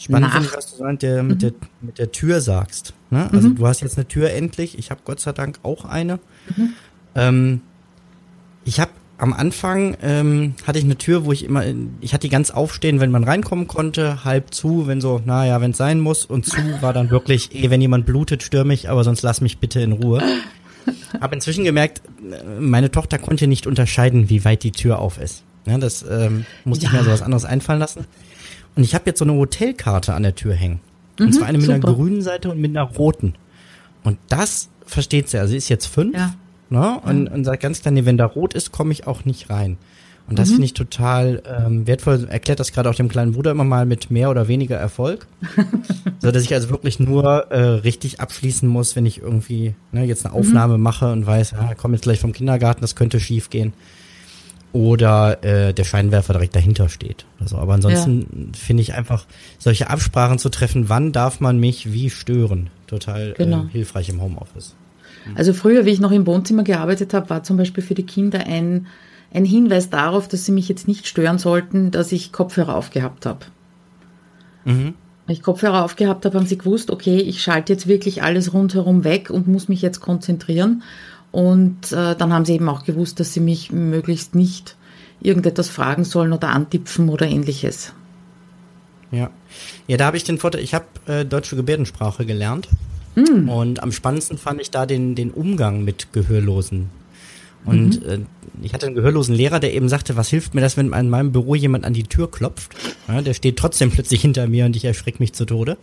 [0.00, 2.94] Spannend finde ich, was du mit der, mit, der, mit der Tür sagst.
[3.10, 3.28] Ne?
[3.32, 3.56] Also mhm.
[3.56, 6.18] du hast jetzt eine Tür endlich, ich habe Gott sei Dank auch eine.
[6.56, 6.72] Mhm.
[7.14, 7.60] Ähm,
[8.64, 11.64] ich habe am Anfang ähm, hatte ich eine Tür, wo ich immer,
[12.00, 15.72] ich hatte die ganz aufstehen, wenn man reinkommen konnte, halb zu, wenn so, naja, wenn
[15.72, 19.04] es sein muss, und zu war dann wirklich, eh, wenn jemand blutet, stürme ich, aber
[19.04, 20.22] sonst lass mich bitte in Ruhe.
[21.20, 22.00] Habe inzwischen gemerkt,
[22.58, 25.42] meine Tochter konnte nicht unterscheiden, wie weit die Tür auf ist.
[25.66, 26.90] Ja, das ähm, musste ja.
[26.90, 28.06] ich mir so was anderes einfallen lassen.
[28.76, 30.80] Und ich habe jetzt so eine Hotelkarte an der Tür hängen.
[31.18, 31.86] Und mhm, zwar eine mit super.
[31.88, 33.34] einer grünen Seite und mit einer roten.
[34.04, 35.38] Und das versteht sie.
[35.38, 36.16] Also sie ist jetzt fünf.
[36.16, 36.34] Ja.
[36.70, 37.00] Ne?
[37.04, 39.76] Und, und sagt ganz klar, nee, wenn da rot ist, komme ich auch nicht rein.
[40.28, 40.52] Und das mhm.
[40.52, 42.28] finde ich total ähm, wertvoll.
[42.30, 45.26] Erklärt das gerade auch dem kleinen Bruder immer mal mit mehr oder weniger Erfolg.
[46.20, 50.24] so dass ich also wirklich nur äh, richtig abschließen muss, wenn ich irgendwie ne, jetzt
[50.24, 50.40] eine mhm.
[50.40, 50.84] Aufnahme mhm.
[50.84, 53.72] mache und weiß, ah, komm jetzt gleich vom Kindergarten, das könnte schief gehen.
[54.72, 57.26] Oder äh, der Scheinwerfer direkt dahinter steht.
[57.40, 58.58] Also, aber ansonsten ja.
[58.58, 59.26] finde ich einfach,
[59.58, 63.64] solche Absprachen zu treffen, wann darf man mich wie stören, total äh, genau.
[63.64, 64.76] äh, hilfreich im Homeoffice.
[65.34, 68.46] Also früher, wie ich noch im Wohnzimmer gearbeitet habe, war zum Beispiel für die Kinder
[68.46, 68.86] ein
[69.32, 73.46] ein Hinweis darauf, dass sie mich jetzt nicht stören sollten, dass ich Kopfhörer aufgehabt habe.
[74.64, 74.94] Mhm.
[75.26, 79.04] Wenn ich Kopfhörer aufgehabt habe, haben sie gewusst, okay, ich schalte jetzt wirklich alles rundherum
[79.04, 80.82] weg und muss mich jetzt konzentrieren.
[81.32, 84.76] Und äh, dann haben sie eben auch gewusst, dass sie mich möglichst nicht
[85.20, 87.92] irgendetwas fragen sollen oder antipfen oder ähnliches.
[89.12, 89.30] Ja,
[89.86, 92.68] ja, da habe ich den Vorteil, ich habe äh, deutsche Gebärdensprache gelernt.
[93.16, 93.48] Mm.
[93.48, 96.90] Und am spannendsten fand ich da den, den Umgang mit Gehörlosen.
[97.64, 98.10] Und mhm.
[98.10, 98.18] äh,
[98.62, 101.32] ich hatte einen gehörlosen Lehrer, der eben sagte, was hilft mir das, wenn in meinem
[101.32, 102.74] Büro jemand an die Tür klopft?
[103.06, 105.76] Ja, der steht trotzdem plötzlich hinter mir und ich erschrecke mich zu Tode.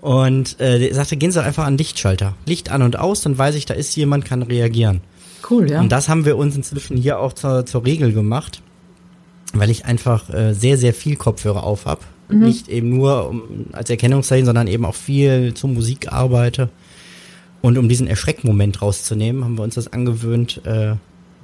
[0.00, 2.34] Und äh, sagte, gehen Sie einfach an Lichtschalter.
[2.46, 5.02] Licht an und aus, dann weiß ich, da ist jemand, kann reagieren.
[5.48, 5.80] Cool, ja.
[5.80, 8.62] Und das haben wir uns inzwischen hier auch zur, zur Regel gemacht,
[9.52, 12.00] weil ich einfach äh, sehr, sehr viel Kopfhörer auf habe.
[12.28, 12.40] Mhm.
[12.40, 16.70] Nicht eben nur um, als Erkennungszeichen, sondern eben auch viel zur Musik arbeite.
[17.60, 20.94] Und um diesen Erschreckmoment rauszunehmen, haben wir uns das angewöhnt, äh,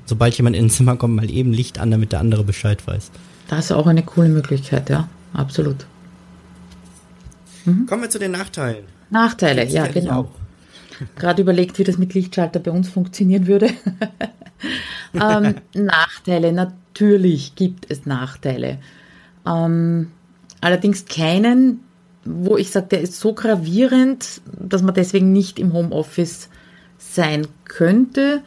[0.07, 3.11] sobald jemand ins Zimmer kommt, mal eben Licht an, damit der andere Bescheid weiß.
[3.49, 5.87] Das ist auch eine coole Möglichkeit, ja, absolut.
[7.67, 7.87] Mhm.
[7.87, 8.85] Kommen wir zu den Nachteilen.
[9.11, 10.31] Nachteile, ja, genau.
[11.17, 13.71] Gerade überlegt, wie das mit Lichtschalter bei uns funktionieren würde.
[15.15, 18.79] ähm, Nachteile, natürlich gibt es Nachteile.
[19.47, 20.11] Ähm,
[20.61, 21.81] allerdings keinen,
[22.25, 26.49] wo ich sage, der ist so gravierend, dass man deswegen nicht im Homeoffice
[26.99, 28.43] sein könnte.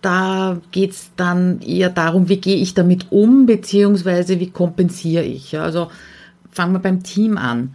[0.00, 5.58] Da geht es dann eher darum, wie gehe ich damit um, beziehungsweise wie kompensiere ich.
[5.58, 5.90] Also
[6.50, 7.74] fangen wir beim Team an.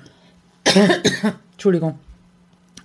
[1.53, 1.99] Entschuldigung.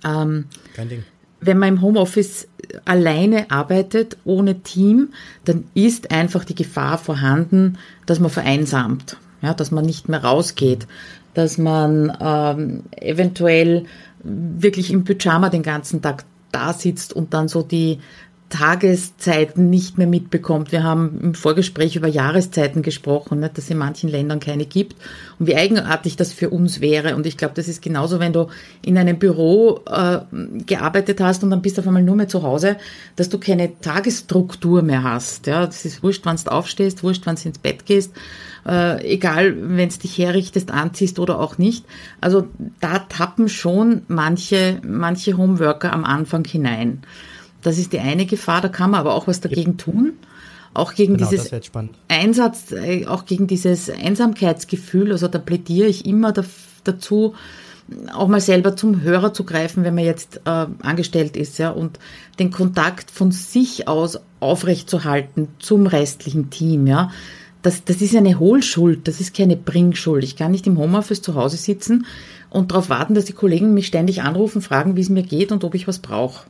[0.03, 1.03] Ähm, Kein Ding.
[1.41, 2.47] Wenn man im Homeoffice
[2.85, 5.09] alleine arbeitet, ohne Team,
[5.45, 9.17] dann ist einfach die Gefahr vorhanden, dass man vereinsamt.
[9.41, 10.87] ja, dass man nicht mehr rausgeht,
[11.33, 13.85] dass man ähm, eventuell
[14.23, 17.99] wirklich im Pyjama den ganzen Tag da sitzt und dann so die
[18.49, 20.71] Tageszeiten nicht mehr mitbekommt.
[20.71, 24.95] Wir haben im Vorgespräch über Jahreszeiten gesprochen, nicht, dass es in manchen Ländern keine gibt
[25.39, 27.15] und wie eigenartig das für uns wäre.
[27.15, 28.47] Und ich glaube, das ist genauso, wenn du
[28.83, 30.19] in einem Büro äh,
[30.65, 32.77] gearbeitet hast und dann bist du auf einmal nur mehr zu Hause,
[33.15, 35.47] dass du keine Tagesstruktur mehr hast.
[35.47, 38.13] Ja, das ist wurscht, wann du aufstehst, wurscht, wann du ins Bett gehst.
[38.67, 41.85] Äh, egal, wenn du dich herrichtest, anziehst oder auch nicht.
[42.21, 42.47] Also
[42.79, 47.01] da tappen schon manche, manche Homeworker am Anfang hinein.
[47.65, 50.13] Das ist die eine Gefahr, da kann man aber auch was dagegen tun.
[50.75, 51.51] Auch gegen genau, dieses
[52.09, 55.11] Einsatz, äh, auch gegen dieses Einsamkeitsgefühl.
[55.13, 56.33] Also da plädiere ich immer
[56.83, 57.33] dazu,
[58.13, 61.97] auch mal selber zum Hörer zu greifen, wenn man jetzt äh, angestellt ist, ja, und
[62.39, 67.09] den Kontakt von sich aus aufrechtzuerhalten zum restlichen Team, ja.
[67.61, 70.23] Das, das ist eine Hohlschuld, das ist keine Bringschuld.
[70.23, 72.05] Ich kann nicht im Homeoffice zu Hause sitzen
[72.51, 75.63] und darauf warten, dass die Kollegen mich ständig anrufen, fragen, wie es mir geht und
[75.63, 76.45] ob ich was brauche.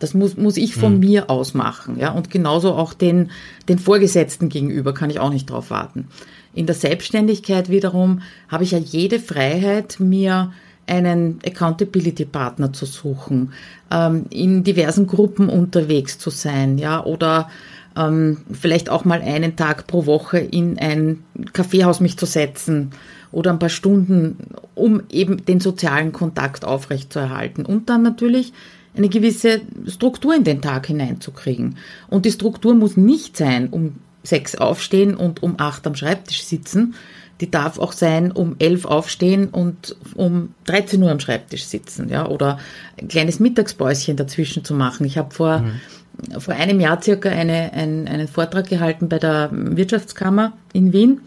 [0.00, 1.00] Das muss, muss ich von mhm.
[1.00, 1.98] mir aus machen.
[1.98, 2.10] Ja?
[2.10, 3.30] Und genauso auch den,
[3.68, 6.08] den Vorgesetzten gegenüber kann ich auch nicht drauf warten.
[6.52, 10.52] In der Selbstständigkeit wiederum habe ich ja jede Freiheit, mir
[10.88, 13.52] einen Accountability-Partner zu suchen,
[13.92, 17.48] ähm, in diversen Gruppen unterwegs zu sein, ja, oder
[17.96, 22.90] ähm, vielleicht auch mal einen Tag pro Woche in ein Kaffeehaus mich zu setzen
[23.30, 24.36] oder ein paar Stunden,
[24.74, 27.64] um eben den sozialen Kontakt aufrechtzuerhalten.
[27.64, 28.52] Und dann natürlich
[28.96, 31.76] eine gewisse Struktur in den Tag hineinzukriegen.
[32.08, 36.94] Und die Struktur muss nicht sein, um sechs aufstehen und um acht am Schreibtisch sitzen.
[37.40, 42.28] Die darf auch sein, um elf aufstehen und um 13 Uhr am Schreibtisch sitzen, ja,
[42.28, 42.58] oder
[43.00, 45.06] ein kleines Mittagspäuschen dazwischen zu machen.
[45.06, 46.40] Ich habe vor, mhm.
[46.40, 51.22] vor einem Jahr circa eine, ein, einen Vortrag gehalten bei der Wirtschaftskammer in Wien,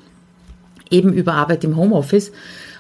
[0.92, 2.30] eben über Arbeit im Homeoffice.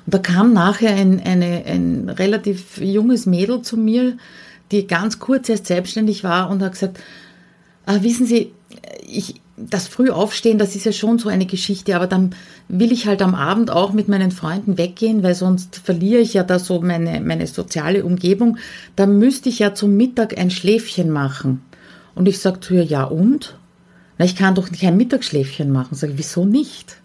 [0.05, 4.17] Und da kam nachher ein, eine, ein relativ junges Mädel zu mir,
[4.71, 6.99] die ganz kurz erst selbstständig war und hat gesagt,
[7.85, 8.51] ah, wissen Sie,
[9.07, 12.35] ich, das Frühaufstehen, das ist ja schon so eine Geschichte, aber dann
[12.67, 16.43] will ich halt am Abend auch mit meinen Freunden weggehen, weil sonst verliere ich ja
[16.43, 18.57] da so meine, meine soziale Umgebung.
[18.95, 21.61] Da müsste ich ja zum Mittag ein Schläfchen machen.
[22.15, 23.57] Und ich sage zu ihr, ja und?
[24.17, 25.95] Na, ich kann doch kein Mittagsschläfchen machen.
[25.95, 26.97] Sage, wieso nicht?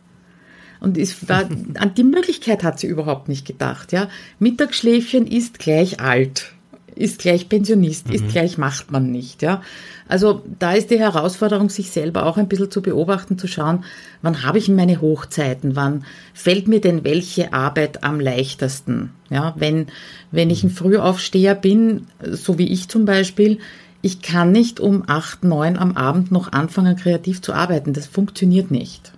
[0.80, 4.08] Und es war, an die Möglichkeit hat sie überhaupt nicht gedacht, ja.
[4.38, 6.52] Mittagsschläfchen ist gleich alt
[6.98, 8.14] ist gleich Pensionist, mhm.
[8.14, 9.62] ist gleich macht man nicht, ja.
[10.08, 13.84] Also da ist die Herausforderung, sich selber auch ein bisschen zu beobachten, zu schauen,
[14.22, 19.54] wann habe ich meine Hochzeiten, wann fällt mir denn welche Arbeit am leichtesten, ja.
[19.56, 19.86] Wenn,
[20.30, 23.58] wenn ich ein Frühaufsteher bin, so wie ich zum Beispiel,
[24.00, 27.92] ich kann nicht um acht, neun am Abend noch anfangen, kreativ zu arbeiten.
[27.92, 29.12] Das funktioniert nicht.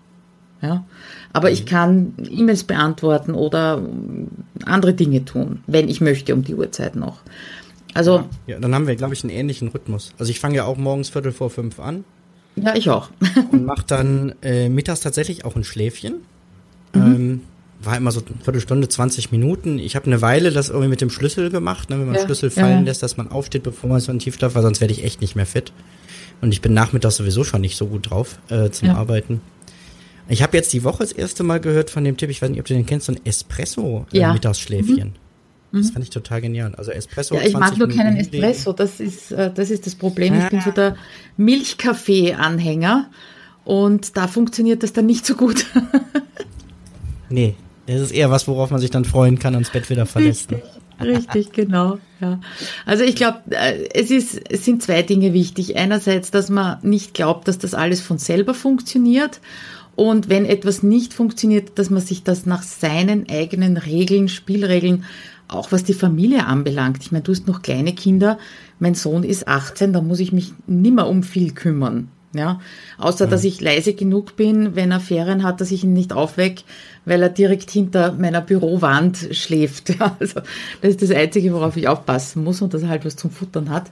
[0.62, 0.84] Ja?
[1.32, 1.66] Aber ich mhm.
[1.66, 3.82] kann E-Mails beantworten oder
[4.64, 7.18] andere Dinge tun, wenn ich möchte um die Uhrzeit noch.
[7.94, 8.24] Also.
[8.46, 10.12] Ja, dann haben wir, glaube ich, einen ähnlichen Rhythmus.
[10.18, 12.04] Also ich fange ja auch morgens Viertel vor fünf an.
[12.56, 13.10] Ja, ich auch.
[13.52, 16.22] und mache dann äh, mittags tatsächlich auch ein Schläfchen.
[16.94, 17.00] Mhm.
[17.02, 17.40] Ähm,
[17.82, 19.78] war immer so eine Viertelstunde, 20 Minuten.
[19.78, 22.50] Ich habe eine Weile das irgendwie mit dem Schlüssel gemacht, ne, wenn man ja, Schlüssel
[22.50, 22.84] fallen ja.
[22.84, 25.34] lässt, dass man aufsteht, bevor man so in Tiefschlaf war, sonst werde ich echt nicht
[25.34, 25.72] mehr fit.
[26.42, 28.94] Und ich bin nachmittags sowieso schon nicht so gut drauf äh, zum ja.
[28.96, 29.40] Arbeiten.
[30.28, 32.60] Ich habe jetzt die Woche das erste Mal gehört von dem Tipp, ich weiß nicht,
[32.60, 34.98] ob du den kennst, so ein Espresso-Mittagsschläfchen.
[34.98, 35.14] Äh, mhm.
[35.72, 35.92] Das mhm.
[35.92, 36.74] fand ich total genial.
[36.74, 37.34] Also Espresso.
[37.36, 38.72] Ja, ich mag nur keinen Espresso.
[38.72, 40.38] Das ist, äh, das ist das Problem.
[40.38, 40.96] Ich bin so der
[41.36, 43.08] Milchkaffee-Anhänger
[43.64, 45.66] und da funktioniert das dann nicht so gut.
[47.28, 47.54] nee,
[47.86, 50.50] das ist eher was, worauf man sich dann freuen kann und das Bett wieder verlässt.
[50.50, 51.98] Richtig, richtig genau.
[52.20, 52.40] Ja.
[52.84, 55.76] Also ich glaube, äh, es, ist, es sind zwei Dinge wichtig.
[55.76, 59.40] Einerseits, dass man nicht glaubt, dass das alles von selber funktioniert.
[59.96, 65.04] Und wenn etwas nicht funktioniert, dass man sich das nach seinen eigenen Regeln, Spielregeln
[65.52, 66.98] auch was die Familie anbelangt.
[67.02, 68.38] Ich meine, du hast noch kleine Kinder.
[68.78, 72.08] Mein Sohn ist 18, da muss ich mich nimmer um viel kümmern.
[72.32, 72.60] Ja,
[72.96, 73.30] außer mhm.
[73.30, 76.62] dass ich leise genug bin, wenn er Ferien hat, dass ich ihn nicht aufweck,
[77.04, 79.90] weil er direkt hinter meiner Bürowand schläft.
[79.98, 80.40] Ja, also
[80.80, 83.68] das ist das Einzige, worauf ich aufpassen muss und dass er halt was zum Futtern
[83.68, 83.90] hat.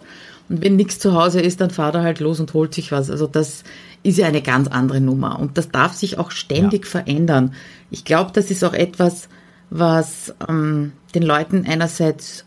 [0.49, 3.11] Und wenn nichts zu Hause ist, dann fahrt er halt los und holt sich was.
[3.11, 3.64] Also das
[4.05, 6.90] ist ja eine ganz andere Nummer und das darf sich auch ständig ja.
[6.90, 7.55] verändern.
[7.90, 9.29] Ich glaube, das ist auch etwas,
[9.70, 12.44] was ähm, den Leuten einerseits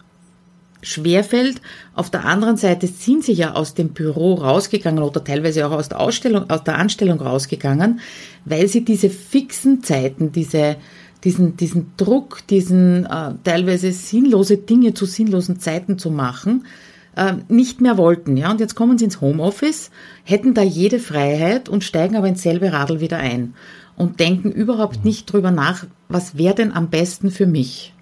[0.82, 1.62] schwerfällt.
[1.94, 5.90] Auf der anderen Seite sind sie ja aus dem Büro rausgegangen oder teilweise auch aus
[5.90, 8.00] der Ausstellung, aus der Anstellung rausgegangen,
[8.46, 10.78] weil sie diese fixen Zeiten, diese,
[11.24, 16.66] diesen, diesen Druck, diesen äh, teilweise sinnlose Dinge zu sinnlosen Zeiten zu machen,
[17.16, 18.38] äh, nicht mehr wollten.
[18.38, 19.92] Ja, und jetzt kommen sie ins Homeoffice,
[20.24, 23.54] hätten da jede Freiheit und steigen aber ins selbe Radl wieder ein
[23.96, 25.04] und denken überhaupt mhm.
[25.04, 27.94] nicht drüber nach, was wäre denn am besten für mich.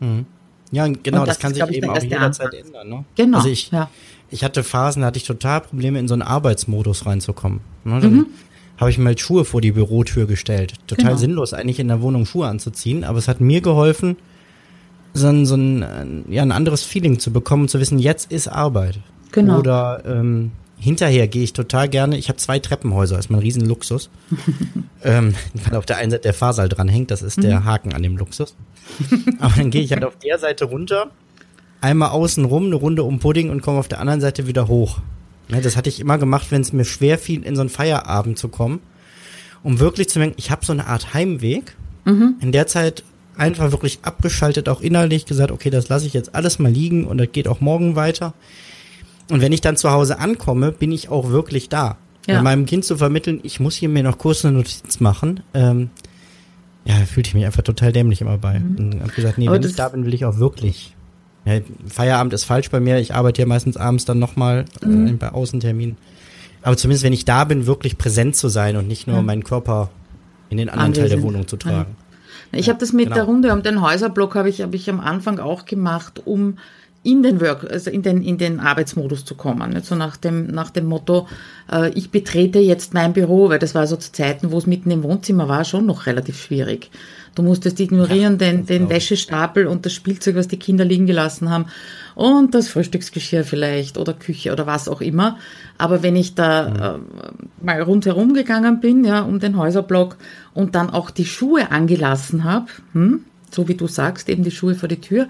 [0.00, 0.26] Mhm.
[0.70, 2.88] Ja, genau, das, das, kann sich eben auch jederzeit ändern.
[2.88, 3.04] Ne?
[3.14, 3.38] Genau.
[3.38, 3.88] Also ich, ja.
[4.30, 7.60] ich hatte Phasen, da hatte ich total Probleme, in so einen Arbeitsmodus reinzukommen.
[7.84, 8.00] Ne?
[8.00, 8.26] Dann mhm.
[8.76, 10.74] habe ich mir halt Schuhe vor die Bürotür gestellt.
[10.86, 11.16] Total genau.
[11.16, 14.16] sinnlos, eigentlich in der Wohnung Schuhe anzuziehen, aber es hat mir geholfen,
[15.14, 18.48] so ein, so ein, äh, ja, ein anderes Feeling zu bekommen, zu wissen, jetzt ist
[18.48, 19.00] Arbeit.
[19.32, 19.58] Genau.
[19.58, 22.16] Oder ähm, hinterher gehe ich total gerne.
[22.16, 24.10] Ich habe zwei Treppenhäuser, ist mein Riesenluxus.
[25.04, 27.42] ähm, weil auf der einen Seite der Fahrsaal dranhängt, das ist mhm.
[27.42, 28.54] der Haken an dem Luxus.
[29.38, 31.10] Aber dann gehe ich halt auf der Seite runter,
[31.80, 34.98] einmal außen rum, eine Runde um Pudding und komme auf der anderen Seite wieder hoch.
[35.48, 38.38] Ja, das hatte ich immer gemacht, wenn es mir schwer fiel, in so einen Feierabend
[38.38, 38.80] zu kommen,
[39.62, 41.76] um wirklich zu merken, ich habe so eine Art Heimweg.
[42.04, 42.36] Mhm.
[42.40, 43.02] In der Zeit
[43.36, 47.18] einfach wirklich abgeschaltet, auch innerlich gesagt, okay, das lasse ich jetzt alles mal liegen und
[47.18, 48.34] das geht auch morgen weiter.
[49.30, 51.96] Und wenn ich dann zu Hause ankomme, bin ich auch wirklich da.
[52.26, 52.42] Ja.
[52.42, 55.88] meinem Kind zu vermitteln, ich muss hier mir noch kurz eine Notiz machen, ähm,
[56.84, 58.58] ja, fühlte ich mich einfach total dämlich immer bei.
[58.58, 58.76] Mhm.
[58.76, 60.94] Und hab gesagt, nee, Aber wenn ich da bin, will ich auch wirklich.
[61.46, 62.98] Ja, Feierabend ist falsch bei mir.
[62.98, 65.06] Ich arbeite ja meistens abends dann nochmal äh, mhm.
[65.06, 65.96] äh, bei Außenterminen.
[66.62, 69.22] Aber zumindest, wenn ich da bin, wirklich präsent zu sein und nicht nur ja.
[69.22, 69.90] meinen Körper
[70.50, 71.08] in den anderen Anwesend.
[71.08, 71.96] Teil der Wohnung zu tragen.
[72.52, 73.16] Ich ja, habe das mit genau.
[73.16, 76.58] der Runde um den Häuserblock habe ich, hab ich am Anfang auch gemacht, um
[77.02, 79.70] in den Work, also in den, in den Arbeitsmodus zu kommen.
[79.70, 79.86] Nicht?
[79.86, 81.28] So nach dem, nach dem Motto,
[81.70, 84.90] äh, ich betrete jetzt mein Büro, weil das war so zu Zeiten, wo es mitten
[84.90, 86.90] im Wohnzimmer war, schon noch relativ schwierig.
[87.34, 91.50] Du musstest ignorieren ja, den, den Wäschestapel und das Spielzeug, was die Kinder liegen gelassen
[91.50, 91.66] haben
[92.16, 95.38] und das Frühstücksgeschirr vielleicht oder Küche oder was auch immer.
[95.78, 97.04] Aber wenn ich da mhm.
[97.62, 100.16] äh, mal rundherum gegangen bin, ja, um den Häuserblock
[100.52, 104.74] und dann auch die Schuhe angelassen habe, hm, so wie du sagst, eben die Schuhe
[104.74, 105.28] vor die Tür,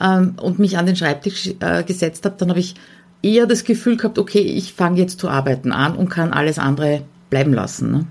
[0.00, 2.74] ähm, und mich an den Schreibtisch äh, gesetzt habe, dann habe ich
[3.22, 7.02] eher das Gefühl gehabt, okay, ich fange jetzt zu arbeiten an und kann alles andere
[7.30, 7.90] bleiben lassen.
[7.90, 8.06] Ne?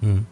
[0.00, 0.26] Hm.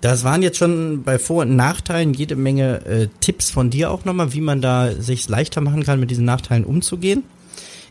[0.00, 4.04] Das waren jetzt schon bei Vor- und Nachteilen jede Menge äh, Tipps von dir auch
[4.04, 7.22] nochmal, wie man da sich leichter machen kann, mit diesen Nachteilen umzugehen.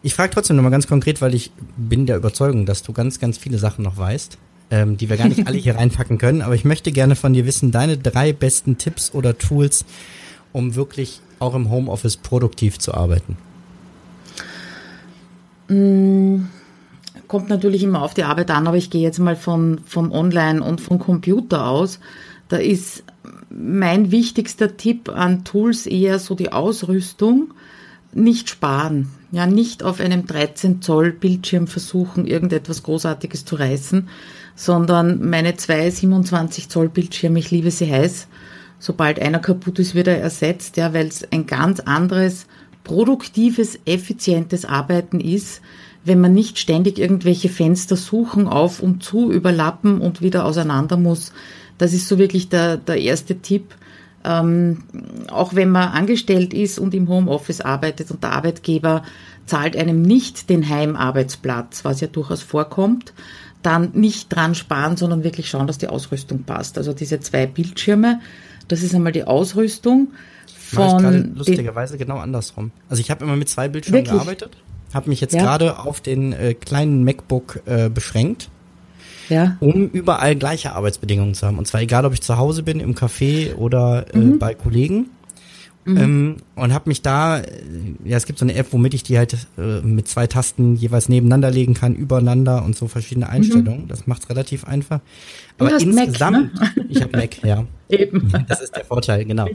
[0.01, 3.37] Ich frage trotzdem nochmal ganz konkret, weil ich bin der Überzeugung, dass du ganz, ganz
[3.37, 4.37] viele Sachen noch weißt,
[4.71, 6.41] ähm, die wir gar nicht alle hier reinpacken können.
[6.41, 9.85] Aber ich möchte gerne von dir wissen, deine drei besten Tipps oder Tools,
[10.53, 13.37] um wirklich auch im Homeoffice produktiv zu arbeiten?
[15.69, 16.47] Mm,
[17.27, 20.61] kommt natürlich immer auf die Arbeit an, aber ich gehe jetzt mal von, von Online
[20.63, 21.99] und vom Computer aus.
[22.49, 23.03] Da ist
[23.49, 27.53] mein wichtigster Tipp an Tools eher so die Ausrüstung.
[28.11, 29.09] Nicht sparen.
[29.31, 34.09] Ja, nicht auf einem 13 Zoll Bildschirm versuchen, irgendetwas Großartiges zu reißen,
[34.55, 38.27] sondern meine zwei 27 Zoll Bildschirme, ich liebe sie heiß,
[38.79, 42.47] sobald einer kaputt ist, wird er ersetzt, ja, weil es ein ganz anderes,
[42.83, 45.61] produktives, effizientes Arbeiten ist,
[46.05, 51.33] wenn man nicht ständig irgendwelche Fenster suchen, auf und zu überlappen und wieder auseinander muss.
[51.77, 53.75] Das ist so wirklich der, der erste Tipp.
[54.23, 54.83] Ähm,
[55.29, 59.03] auch wenn man angestellt ist und im Homeoffice arbeitet und der Arbeitgeber
[59.45, 63.13] zahlt einem nicht den Heimarbeitsplatz, was ja durchaus vorkommt,
[63.61, 66.77] dann nicht dran sparen, sondern wirklich schauen, dass die Ausrüstung passt.
[66.77, 68.19] Also diese zwei Bildschirme,
[68.69, 70.09] das ist einmal die Ausrüstung
[70.55, 71.35] von.
[71.35, 72.71] lustigerweise genau andersrum.
[72.89, 74.13] Also ich habe immer mit zwei Bildschirmen Wirklich?
[74.13, 74.57] gearbeitet,
[74.93, 75.41] habe mich jetzt ja.
[75.41, 78.49] gerade auf den äh, kleinen MacBook äh, beschränkt.
[79.27, 79.57] Ja.
[79.59, 81.59] Um überall gleiche Arbeitsbedingungen zu haben.
[81.59, 84.39] Und zwar egal, ob ich zu Hause bin, im Café oder äh, mhm.
[84.39, 85.11] bei Kollegen.
[85.85, 85.97] Mhm.
[85.97, 87.41] Ähm, und habe mich da,
[88.03, 91.09] ja, es gibt so eine App, womit ich die halt äh, mit zwei Tasten jeweils
[91.09, 93.31] nebeneinander legen kann, übereinander und so verschiedene mhm.
[93.31, 93.83] Einstellungen.
[93.83, 93.87] Mhm.
[93.87, 94.99] Das macht's relativ einfach.
[95.57, 96.85] Aber insgesamt, Mac, ne?
[96.89, 97.65] ich habe Mac, ja.
[97.89, 98.31] Eben.
[98.47, 99.47] Das ist der Vorteil, genau.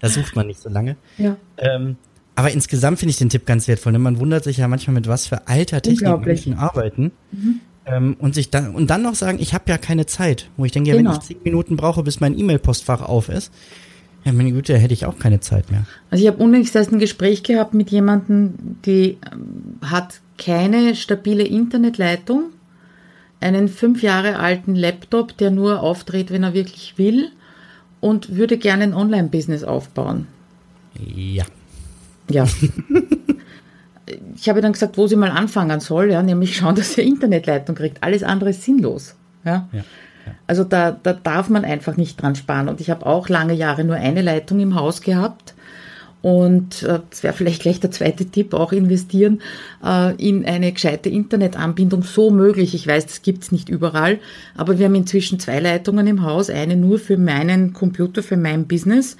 [0.00, 0.96] Da sucht man nicht so lange.
[1.18, 1.36] Ja.
[1.58, 1.96] Ähm,
[2.36, 3.92] aber insgesamt finde ich den Tipp ganz wertvoll.
[3.92, 3.98] Ne?
[3.98, 7.12] Man wundert sich ja manchmal, mit was für alter Technik Menschen arbeiten.
[7.32, 7.60] Mhm.
[7.86, 10.48] Ähm, und sich dann und dann noch sagen, ich habe ja keine Zeit.
[10.56, 11.10] Wo ich denke, ja, genau.
[11.10, 13.52] wenn ich zehn Minuten brauche, bis mein E-Mail-Postfach auf ist,
[14.24, 15.86] ja, meine Güte, hätte ich auch keine Zeit mehr.
[16.10, 21.44] Also ich habe unlängst erst ein Gespräch gehabt mit jemandem, die ähm, hat keine stabile
[21.44, 22.50] Internetleitung,
[23.40, 27.30] einen fünf Jahre alten Laptop, der nur auftritt, wenn er wirklich will
[28.00, 30.26] und würde gerne ein Online-Business aufbauen.
[31.14, 31.44] Ja.
[32.30, 32.46] Ja.
[34.36, 37.74] ich habe dann gesagt, wo sie mal anfangen soll, ja, nämlich schauen, dass sie Internetleitung
[37.74, 38.02] kriegt.
[38.02, 39.14] Alles andere ist sinnlos.
[39.44, 39.68] Ja.
[39.72, 39.84] ja.
[40.46, 42.68] Also da, da darf man einfach nicht dran sparen.
[42.68, 45.54] Und ich habe auch lange Jahre nur eine Leitung im Haus gehabt.
[46.22, 49.40] Und äh, das wäre vielleicht gleich der zweite Tipp, auch investieren
[49.84, 52.74] äh, in eine gescheite Internetanbindung, so möglich.
[52.74, 54.18] Ich weiß, das gibt's nicht überall,
[54.54, 58.66] aber wir haben inzwischen zwei Leitungen im Haus, eine nur für meinen Computer, für mein
[58.66, 59.16] Business.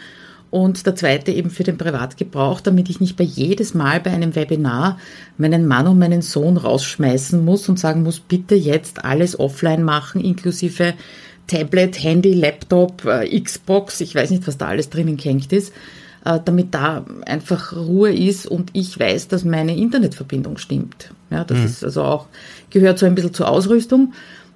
[0.51, 4.35] Und der zweite eben für den Privatgebrauch, damit ich nicht bei jedes Mal bei einem
[4.35, 4.99] Webinar
[5.39, 10.21] meinen Mann und meinen Sohn rausschmeißen muss und sagen muss, bitte jetzt alles offline machen,
[10.21, 10.95] inklusive
[11.47, 15.73] Tablet, Handy, Laptop, äh, Xbox, ich weiß nicht, was da alles drinnen gehängt ist,
[16.23, 21.13] damit da einfach Ruhe ist und ich weiß, dass meine Internetverbindung stimmt.
[21.31, 21.65] Ja, das mhm.
[21.65, 22.27] ist also auch,
[22.71, 24.13] gehört so ein bisschen zur Ausrüstung.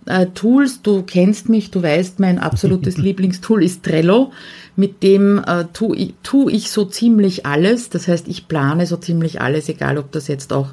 [0.07, 4.33] Äh, Tools, du kennst mich, du weißt, mein absolutes Lieblingstool ist Trello
[4.77, 7.91] mit dem äh, tue ich, tu ich so ziemlich alles.
[7.91, 10.69] Das heißt, ich plane so ziemlich alles, egal ob das jetzt auch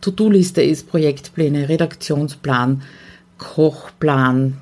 [0.00, 2.82] To-Do-Liste ist, Projektpläne, Redaktionsplan,
[3.38, 4.58] Kochplan.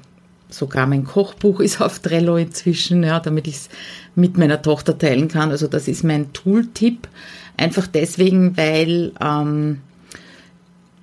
[0.55, 3.69] Sogar mein Kochbuch ist auf Trello inzwischen, ja, damit ich es
[4.15, 5.51] mit meiner Tochter teilen kann.
[5.51, 7.09] Also das ist mein Tool-Tipp.
[7.57, 9.81] Einfach deswegen, weil ähm,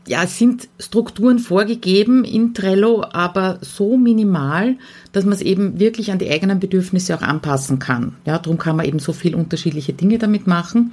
[0.07, 4.77] ja, es sind Strukturen vorgegeben in Trello, aber so minimal,
[5.11, 8.15] dass man es eben wirklich an die eigenen Bedürfnisse auch anpassen kann.
[8.25, 10.91] Ja, darum kann man eben so viel unterschiedliche Dinge damit machen.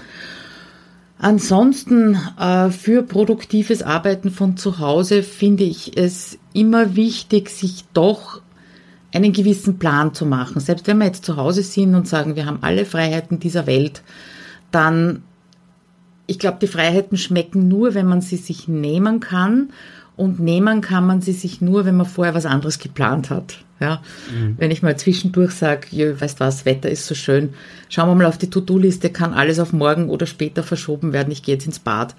[1.18, 8.40] Ansonsten äh, für produktives Arbeiten von zu Hause finde ich es immer wichtig, sich doch
[9.12, 10.60] einen gewissen Plan zu machen.
[10.60, 14.02] Selbst wenn wir jetzt zu Hause sind und sagen, wir haben alle Freiheiten dieser Welt,
[14.70, 15.22] dann
[16.28, 19.70] ich glaube, die Freiheiten schmecken nur, wenn man sie sich nehmen kann.
[20.14, 23.64] Und nehmen kann man sie sich nur, wenn man vorher was anderes geplant hat.
[23.80, 24.02] Ja,
[24.32, 24.56] mhm.
[24.58, 27.54] wenn ich mal zwischendurch sage, weißt was, Wetter ist so schön,
[27.88, 31.44] schauen wir mal auf die To-Do-Liste, kann alles auf morgen oder später verschoben werden, ich
[31.44, 32.16] gehe jetzt ins Bad.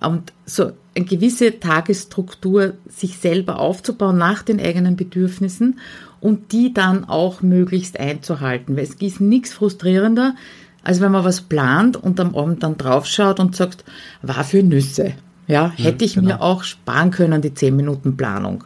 [0.00, 5.78] Und so eine gewisse Tagesstruktur sich selber aufzubauen nach den eigenen Bedürfnissen
[6.22, 8.76] und die dann auch möglichst einzuhalten.
[8.76, 10.36] Weil es ist nichts frustrierender,
[10.84, 13.84] also wenn man was plant und am Abend dann draufschaut und sagt,
[14.22, 15.14] war für Nüsse.
[15.48, 16.28] Ja, hätte ich genau.
[16.28, 18.64] mir auch sparen können, die 10 Minuten Planung.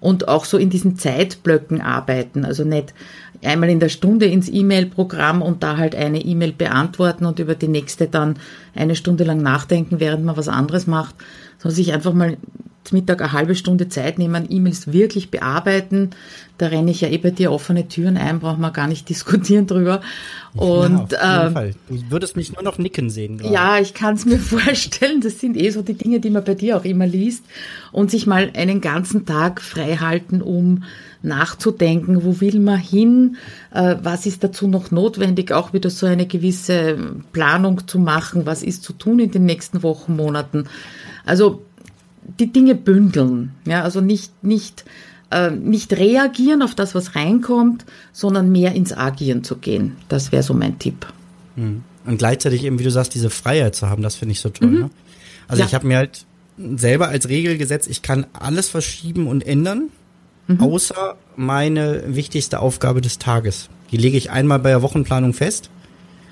[0.00, 2.44] Und auch so in diesen Zeitblöcken arbeiten.
[2.44, 2.94] Also nicht
[3.44, 7.68] einmal in der Stunde ins E-Mail-Programm und da halt eine E-Mail beantworten und über die
[7.68, 8.36] nächste dann
[8.74, 11.16] eine Stunde lang nachdenken, während man was anderes macht,
[11.58, 12.36] sondern sich einfach mal
[12.90, 16.10] Mittag eine halbe Stunde Zeit nehmen, E-Mails wirklich bearbeiten.
[16.58, 19.66] Da renne ich ja eh bei dir offene Türen ein, brauchen wir gar nicht diskutieren
[19.66, 20.00] drüber.
[20.54, 21.74] Und, ja, auf jeden ähm, Fall.
[21.88, 23.38] Du würdest mich nur noch nicken sehen.
[23.38, 23.54] Gerade.
[23.54, 25.20] Ja, ich kann es mir vorstellen.
[25.20, 27.44] Das sind eh so die Dinge, die man bei dir auch immer liest.
[27.92, 30.84] Und sich mal einen ganzen Tag frei halten, um
[31.22, 33.36] nachzudenken, wo will man hin,
[33.72, 36.98] äh, was ist dazu noch notwendig, auch wieder so eine gewisse
[37.32, 40.64] Planung zu machen, was ist zu tun in den nächsten Wochen, Monaten.
[41.24, 41.62] Also
[42.38, 44.84] die Dinge bündeln, ja, also nicht, nicht,
[45.30, 49.96] äh, nicht reagieren auf das, was reinkommt, sondern mehr ins Agieren zu gehen.
[50.08, 51.06] Das wäre so mein Tipp.
[51.56, 51.82] Mhm.
[52.04, 54.68] Und gleichzeitig eben, wie du sagst, diese Freiheit zu haben, das finde ich so toll.
[54.68, 54.78] Mhm.
[54.80, 54.90] Ne?
[55.48, 55.66] Also ja.
[55.66, 56.26] ich habe mir halt
[56.76, 59.88] selber als Regel gesetzt, ich kann alles verschieben und ändern,
[60.48, 60.60] mhm.
[60.60, 63.68] außer meine wichtigste Aufgabe des Tages.
[63.90, 65.70] Die lege ich einmal bei der Wochenplanung fest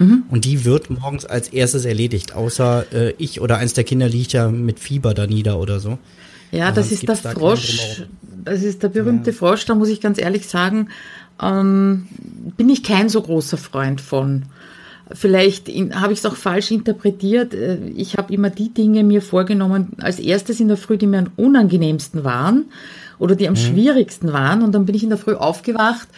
[0.01, 0.25] Mhm.
[0.31, 4.33] Und die wird morgens als erstes erledigt, außer äh, ich oder eins der Kinder liegt
[4.33, 5.99] ja mit Fieber da nieder oder so.
[6.53, 8.03] Ja, das ist der da Frosch.
[8.43, 9.37] Das ist der berühmte ja.
[9.37, 10.89] Frosch, da muss ich ganz ehrlich sagen,
[11.41, 12.07] ähm,
[12.57, 14.45] bin ich kein so großer Freund von.
[15.13, 17.53] Vielleicht habe ich es auch falsch interpretiert.
[17.53, 21.19] Äh, ich habe immer die Dinge mir vorgenommen, als erstes in der Früh, die mir
[21.19, 22.65] am unangenehmsten waren
[23.19, 23.59] oder die am mhm.
[23.59, 24.63] schwierigsten waren.
[24.63, 26.09] Und dann bin ich in der Früh aufgewacht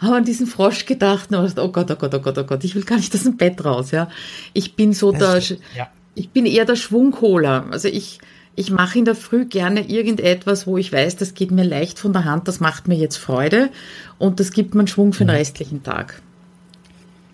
[0.00, 2.64] habe an diesen Frosch gedacht und habe oh Gott, oh Gott, oh Gott, oh Gott,
[2.64, 4.08] ich will gar nicht aus dem Bett raus, ja.
[4.52, 5.38] Ich bin so der,
[5.76, 5.88] ja.
[6.14, 7.66] ich bin eher der Schwungholer.
[7.70, 8.18] Also ich,
[8.56, 12.12] ich mache in der Früh gerne irgendetwas, wo ich weiß, das geht mir leicht von
[12.12, 13.70] der Hand, das macht mir jetzt Freude
[14.18, 16.22] und das gibt mir einen Schwung für den restlichen Tag.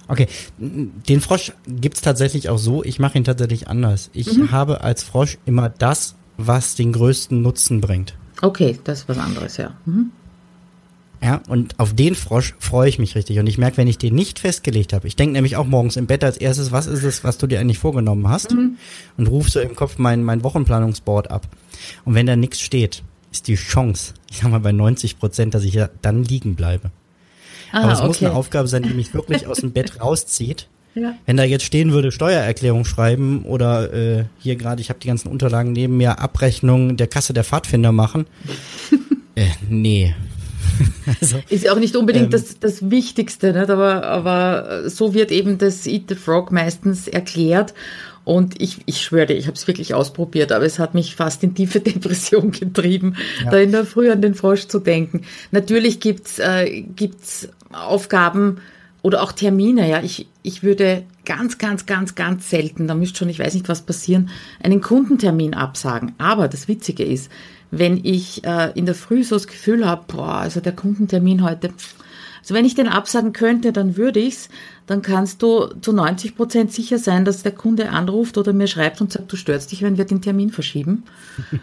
[0.09, 2.85] Okay, den Frosch gibt's tatsächlich auch so.
[2.85, 4.11] Ich mache ihn tatsächlich anders.
[4.13, 4.53] Ich mhm.
[4.53, 8.15] habe als Frosch immer das, was den größten Nutzen bringt.
[8.43, 9.75] Okay, das ist was anderes, ja.
[9.85, 10.13] Mhm.
[11.23, 13.39] Ja, und auf den Frosch freue ich mich richtig.
[13.39, 16.07] Und ich merke, wenn ich den nicht festgelegt habe, ich denke nämlich auch morgens im
[16.07, 18.53] Bett als erstes, was ist es, was du dir eigentlich vorgenommen hast?
[18.53, 18.77] Mhm.
[19.17, 21.49] Und ruf so im Kopf mein, mein Wochenplanungsboard ab.
[22.05, 23.03] Und wenn da nichts steht,
[23.33, 26.91] ist die Chance, ich sag mal bei 90 Prozent, dass ich ja dann liegen bleibe.
[27.73, 28.09] Ah, Aber es okay.
[28.09, 30.69] muss eine Aufgabe sein, die mich wirklich aus dem Bett rauszieht.
[30.99, 31.15] Ja.
[31.27, 35.29] Wenn da jetzt stehen würde, Steuererklärung schreiben oder äh, hier gerade, ich habe die ganzen
[35.29, 38.25] Unterlagen neben mir, Abrechnung der Kasse der Pfadfinder machen.
[39.35, 40.15] äh, nee,
[41.21, 43.71] also, ist auch nicht unbedingt ähm, das, das Wichtigste, nicht?
[43.71, 47.75] Aber, aber so wird eben das Eat the Frog meistens erklärt.
[48.25, 51.55] Und ich, ich schwöre, ich habe es wirklich ausprobiert, aber es hat mich fast in
[51.55, 53.53] tiefe Depression getrieben, ja.
[53.53, 55.23] da in der Früh an den Frosch zu denken.
[55.53, 58.59] Natürlich gibt's äh, gibt's Aufgaben
[59.03, 59.89] oder auch Termine.
[59.89, 63.69] Ja, ich, ich würde ganz, ganz, ganz, ganz selten, da müsste schon, ich weiß nicht,
[63.69, 64.31] was passieren,
[64.61, 66.13] einen Kundentermin absagen.
[66.19, 67.31] Aber das Witzige ist,
[67.79, 71.71] wenn ich äh, in der Früh so das Gefühl habe, boah, also der Kundentermin heute,
[72.41, 74.49] Also wenn ich den absagen könnte, dann würde ich's.
[74.87, 79.01] Dann kannst du zu 90 Prozent sicher sein, dass der Kunde anruft oder mir schreibt
[79.01, 81.03] und sagt, du störst dich, wenn wir den Termin verschieben.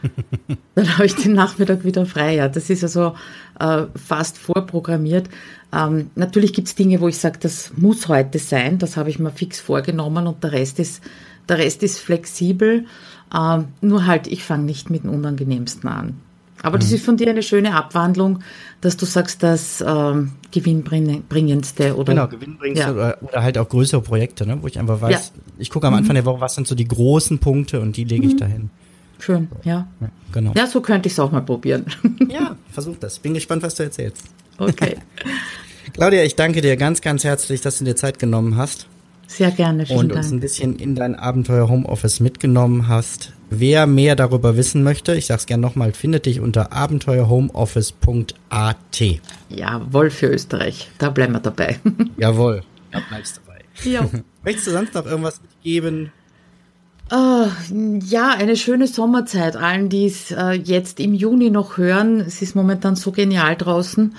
[0.75, 2.35] dann habe ich den Nachmittag wieder frei.
[2.35, 3.15] Ja, das ist also
[3.61, 5.29] äh, fast vorprogrammiert.
[5.73, 8.77] Ähm, natürlich gibt's Dinge, wo ich sage, das muss heute sein.
[8.77, 11.01] Das habe ich mir fix vorgenommen und der Rest ist,
[11.47, 12.85] der Rest ist flexibel.
[13.33, 16.15] Ähm, nur halt, ich fange nicht mit dem Unangenehmsten an.
[16.61, 16.95] Aber das mhm.
[16.95, 18.39] ist von dir eine schöne Abwandlung,
[18.79, 22.93] dass du sagst, das ähm, gewinnbringendste oder genau gewinnbringendste ja.
[22.93, 25.41] oder, oder, halt auch größere Projekte, ne, wo ich einfach weiß, ja.
[25.57, 26.23] ich gucke am Anfang mhm.
[26.23, 28.37] der Woche, was sind so die großen Punkte und die lege ich mhm.
[28.37, 28.69] dahin.
[29.19, 29.87] Schön, ja.
[29.99, 30.09] ja.
[30.31, 30.53] Genau.
[30.55, 31.85] Ja, so könnte ich es auch mal probieren.
[32.29, 33.19] Ja, versuch das.
[33.19, 34.23] Bin gespannt, was du erzählst.
[34.57, 34.97] Okay.
[35.93, 38.87] Claudia, ich danke dir ganz, ganz herzlich, dass du dir Zeit genommen hast.
[39.27, 39.85] Sehr gerne.
[39.85, 40.37] Vielen und uns Dank.
[40.37, 43.33] ein bisschen in dein Abenteuer Homeoffice mitgenommen hast.
[43.49, 48.75] Wer mehr darüber wissen möchte, ich sag's gerne nochmal, findet dich unter abenteuerhomeoffice.at.
[49.49, 50.89] Jawohl für Österreich.
[50.97, 51.79] Da bleiben wir dabei.
[52.17, 53.59] Jawohl, da bleibst du dabei.
[53.83, 54.09] Ja.
[54.43, 56.11] Möchtest du sonst noch irgendwas mitgeben?
[57.11, 57.47] Uh,
[58.05, 59.55] ja, eine schöne Sommerzeit.
[59.55, 62.21] Allen, die es uh, jetzt im Juni noch hören.
[62.21, 64.15] Es ist momentan so genial draußen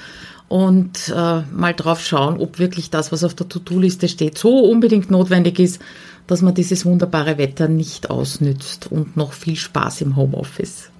[0.54, 5.10] und äh, mal drauf schauen, ob wirklich das, was auf der To-Do-Liste steht, so unbedingt
[5.10, 5.82] notwendig ist,
[6.28, 10.90] dass man dieses wunderbare Wetter nicht ausnützt und noch viel Spaß im Homeoffice.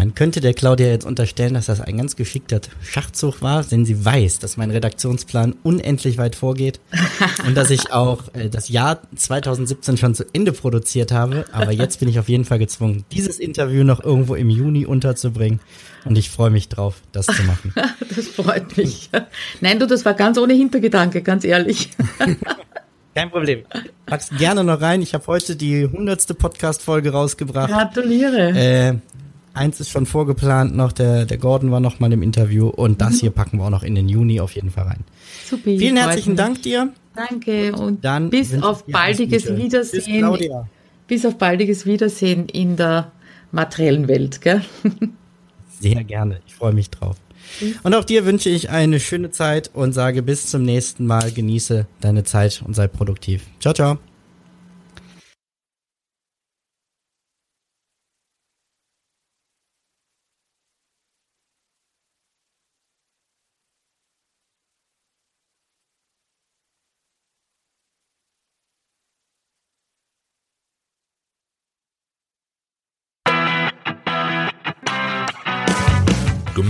[0.00, 4.02] Man könnte der Claudia jetzt unterstellen, dass das ein ganz geschickter Schachzug war, denn sie
[4.02, 6.80] weiß, dass mein Redaktionsplan unendlich weit vorgeht
[7.46, 11.44] und dass ich auch äh, das Jahr 2017 schon zu Ende produziert habe.
[11.52, 15.60] Aber jetzt bin ich auf jeden Fall gezwungen, dieses Interview noch irgendwo im Juni unterzubringen.
[16.06, 17.74] Und ich freue mich drauf, das zu machen.
[18.16, 19.10] das freut mich.
[19.60, 21.90] Nein, du, das war ganz ohne Hintergedanke, ganz ehrlich.
[23.14, 23.64] Kein Problem.
[24.06, 25.02] Pack's gerne noch rein.
[25.02, 27.68] Ich habe heute die hundertste Podcast-Folge rausgebracht.
[27.70, 28.52] Gratuliere.
[28.56, 28.94] Äh,
[29.60, 33.14] eins ist schon vorgeplant noch, der, der Gordon war noch mal im Interview und das
[33.14, 33.20] mhm.
[33.20, 35.04] hier packen wir auch noch in den Juni auf jeden Fall rein.
[35.48, 35.62] Super.
[35.64, 36.92] Vielen herzlichen Dank dir.
[37.14, 40.32] Danke und dann bis auf baldiges Wiedersehen.
[40.32, 40.48] Bis,
[41.06, 43.12] bis auf baldiges Wiedersehen in der
[43.52, 44.62] materiellen Welt, gell?
[45.80, 46.40] Sehr gerne.
[46.46, 47.16] Ich freue mich drauf.
[47.82, 51.32] Und auch dir wünsche ich eine schöne Zeit und sage bis zum nächsten Mal.
[51.32, 53.46] Genieße deine Zeit und sei produktiv.
[53.60, 54.09] Ciao, ciao.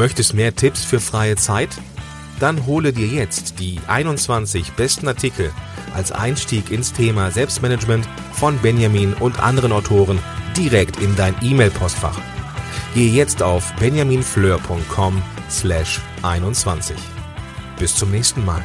[0.00, 1.68] Möchtest mehr Tipps für freie Zeit?
[2.40, 5.52] Dann hole dir jetzt die 21 besten Artikel
[5.94, 10.18] als Einstieg ins Thema Selbstmanagement von Benjamin und anderen Autoren
[10.56, 12.18] direkt in dein E-Mail-Postfach.
[12.94, 16.96] Gehe jetzt auf benjaminfleur.com slash 21.
[17.78, 18.64] Bis zum nächsten Mal.